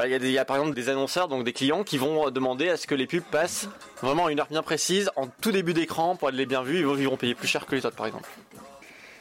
[0.04, 2.86] Il y, a par exemple des annonceurs, donc des clients qui vont demander à ce
[2.86, 3.70] que les pubs passent
[4.02, 6.80] vraiment à une heure bien précise, en tout début d'écran pour être les bien vus,
[6.80, 8.30] ils vont, ils vont payer plus cher que les autres par exemple.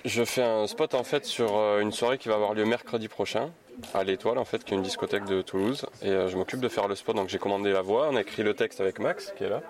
[0.05, 3.09] Je fais un spot en fait sur euh, une soirée qui va avoir lieu mercredi
[3.09, 3.51] prochain
[3.95, 6.69] à l'Étoile en fait qui est une discothèque de Toulouse et euh, je m'occupe de
[6.69, 9.33] faire le spot donc j'ai commandé la voix, on a écrit le texte avec Max
[9.39, 9.63] qui est là.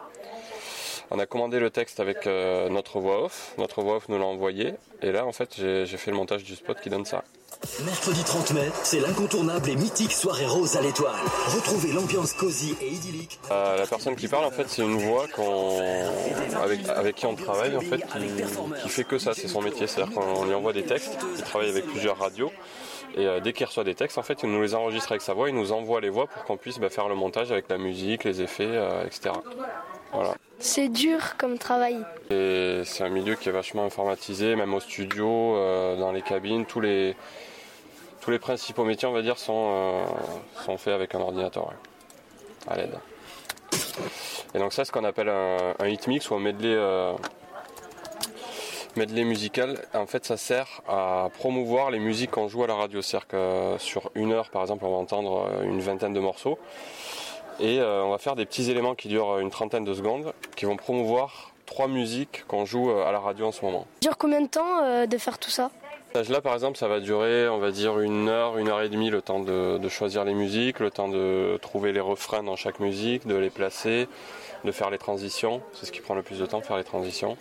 [1.12, 4.24] On a commandé le texte avec euh, notre voix off, notre voix off nous l'a
[4.24, 7.22] envoyé et là en fait j'ai fait le montage du spot qui donne ça.
[7.84, 11.14] Mercredi 30 mai, c'est l'incontournable et mythique soirée rose à l'étoile.
[11.48, 13.38] Retrouvez l'ambiance cosy et idyllique.
[13.50, 15.78] Euh, la personne qui parle en fait c'est une voix qu'on
[16.62, 19.86] avec, avec qui on travaille en fait qui, qui fait que ça, c'est son métier,
[19.86, 22.52] c'est-à-dire qu'on lui envoie des textes, il travaille avec plusieurs radios
[23.16, 25.34] et euh, dès qu'il reçoit des textes en fait il nous les enregistre avec sa
[25.34, 27.78] voix, il nous envoie les voix pour qu'on puisse bah, faire le montage avec la
[27.78, 29.34] musique, les effets, euh, etc.
[30.12, 30.34] Voilà.
[30.58, 31.98] C'est dur comme travail.
[32.30, 36.64] Et c'est un milieu qui est vachement informatisé, même au studio, euh, dans les cabines,
[36.64, 37.16] tous les,
[38.24, 40.06] tous les principaux métiers, on va dire, sont,
[40.66, 41.74] euh, faits avec un ordinateur,
[42.66, 42.98] à l'aide.
[44.54, 47.12] Et donc ça, c'est ce qu'on appelle un, un hit mix ou un medley, euh,
[48.96, 49.78] medley musical.
[49.92, 53.02] En fait, ça sert à promouvoir les musiques qu'on joue à la radio.
[53.02, 56.58] C'est-à-dire euh, sur une heure, par exemple, on va entendre une vingtaine de morceaux.
[57.60, 60.76] Et on va faire des petits éléments qui durent une trentaine de secondes, qui vont
[60.76, 63.86] promouvoir trois musiques qu'on joue à la radio en ce moment.
[64.02, 65.70] Ça dure combien de temps de faire tout ça?
[66.14, 69.10] Là, par exemple, ça va durer, on va dire, une heure, une heure et demie,
[69.10, 72.78] le temps de, de choisir les musiques, le temps de trouver les refrains dans chaque
[72.78, 74.06] musique, de les placer,
[74.64, 75.60] de faire les transitions.
[75.72, 77.36] C'est ce qui prend le plus de temps, faire les transitions.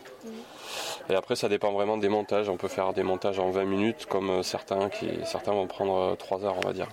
[1.07, 2.49] Et après, ça dépend vraiment des montages.
[2.49, 6.15] On peut faire des montages en 20 minutes, comme euh, certains, qui, certains vont prendre
[6.17, 6.87] 3 heures, on va dire.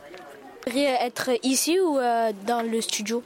[0.66, 3.22] Vous être ici ou euh, dans le studio?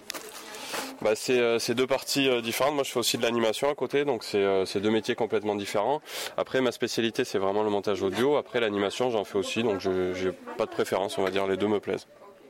[1.04, 2.74] Bah, c'est euh, c'est deux parties euh, différentes.
[2.74, 5.54] Moi, je fais aussi de l'animation à côté, donc c'est euh, c'est deux métiers complètement
[5.54, 6.00] différents.
[6.38, 8.36] Après, ma spécialité, c'est vraiment le montage audio.
[8.36, 11.46] Après, l'animation, j'en fais aussi, donc je j'ai pas de préférence, on va dire.
[11.46, 12.06] Les deux me plaisent.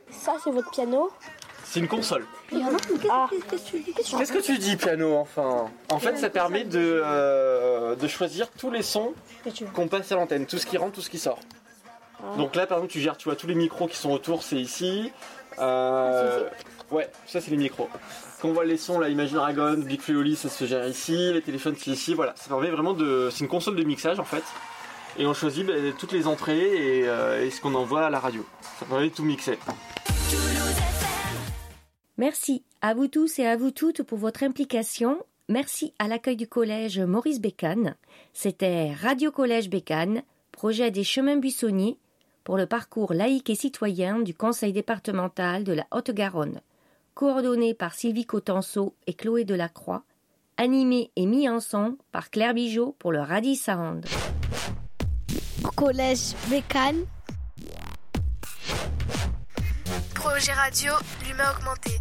[0.09, 1.11] Ça, c'est votre piano.
[1.65, 2.25] C'est une console.
[2.47, 2.77] Piano
[3.09, 3.27] Ah.
[3.49, 5.65] Qu'est-ce que tu dis Qu'est-ce que tu dis piano enfin?
[5.91, 9.13] En fait ça permet de, euh, de choisir tous les sons
[9.73, 11.39] qu'on passe à l'antenne, tout ce qui rentre, tout ce qui sort.
[12.19, 12.37] Ah.
[12.37, 14.55] Donc là par exemple tu gères tu vois tous les micros qui sont autour c'est
[14.55, 15.11] ici.
[15.59, 16.47] Euh,
[16.91, 17.89] ouais ça c'est les micros.
[18.41, 20.87] Quand on voit les sons là Imagine Dragon, Big Flo et Oli, ça se gère
[20.87, 22.33] ici, les téléphones c'est ici, voilà.
[22.35, 23.29] Ça permet vraiment de.
[23.31, 24.43] C'est une console de mixage en fait.
[25.17, 28.19] Et on choisit ben, toutes les entrées et, euh, et ce qu'on envoie à la
[28.19, 28.45] radio.
[28.79, 29.57] Ça permet de tout mixer.
[32.17, 35.17] Merci à vous tous et à vous toutes pour votre implication.
[35.47, 37.95] Merci à l'accueil du collège Maurice Bécane.
[38.33, 41.97] C'était Radio Collège Bécane, projet des chemins buissonniers
[42.43, 46.61] pour le parcours laïque et citoyen du conseil départemental de la Haute-Garonne.
[47.15, 50.03] Coordonné par Sylvie Cotenceau et Chloé Delacroix.
[50.57, 54.05] Animé et mis en son par Claire Bijot pour le Radis Sound.
[55.77, 57.05] Collège Bécane.
[60.13, 60.91] Projet radio,
[61.25, 61.91] l'humain augmenté.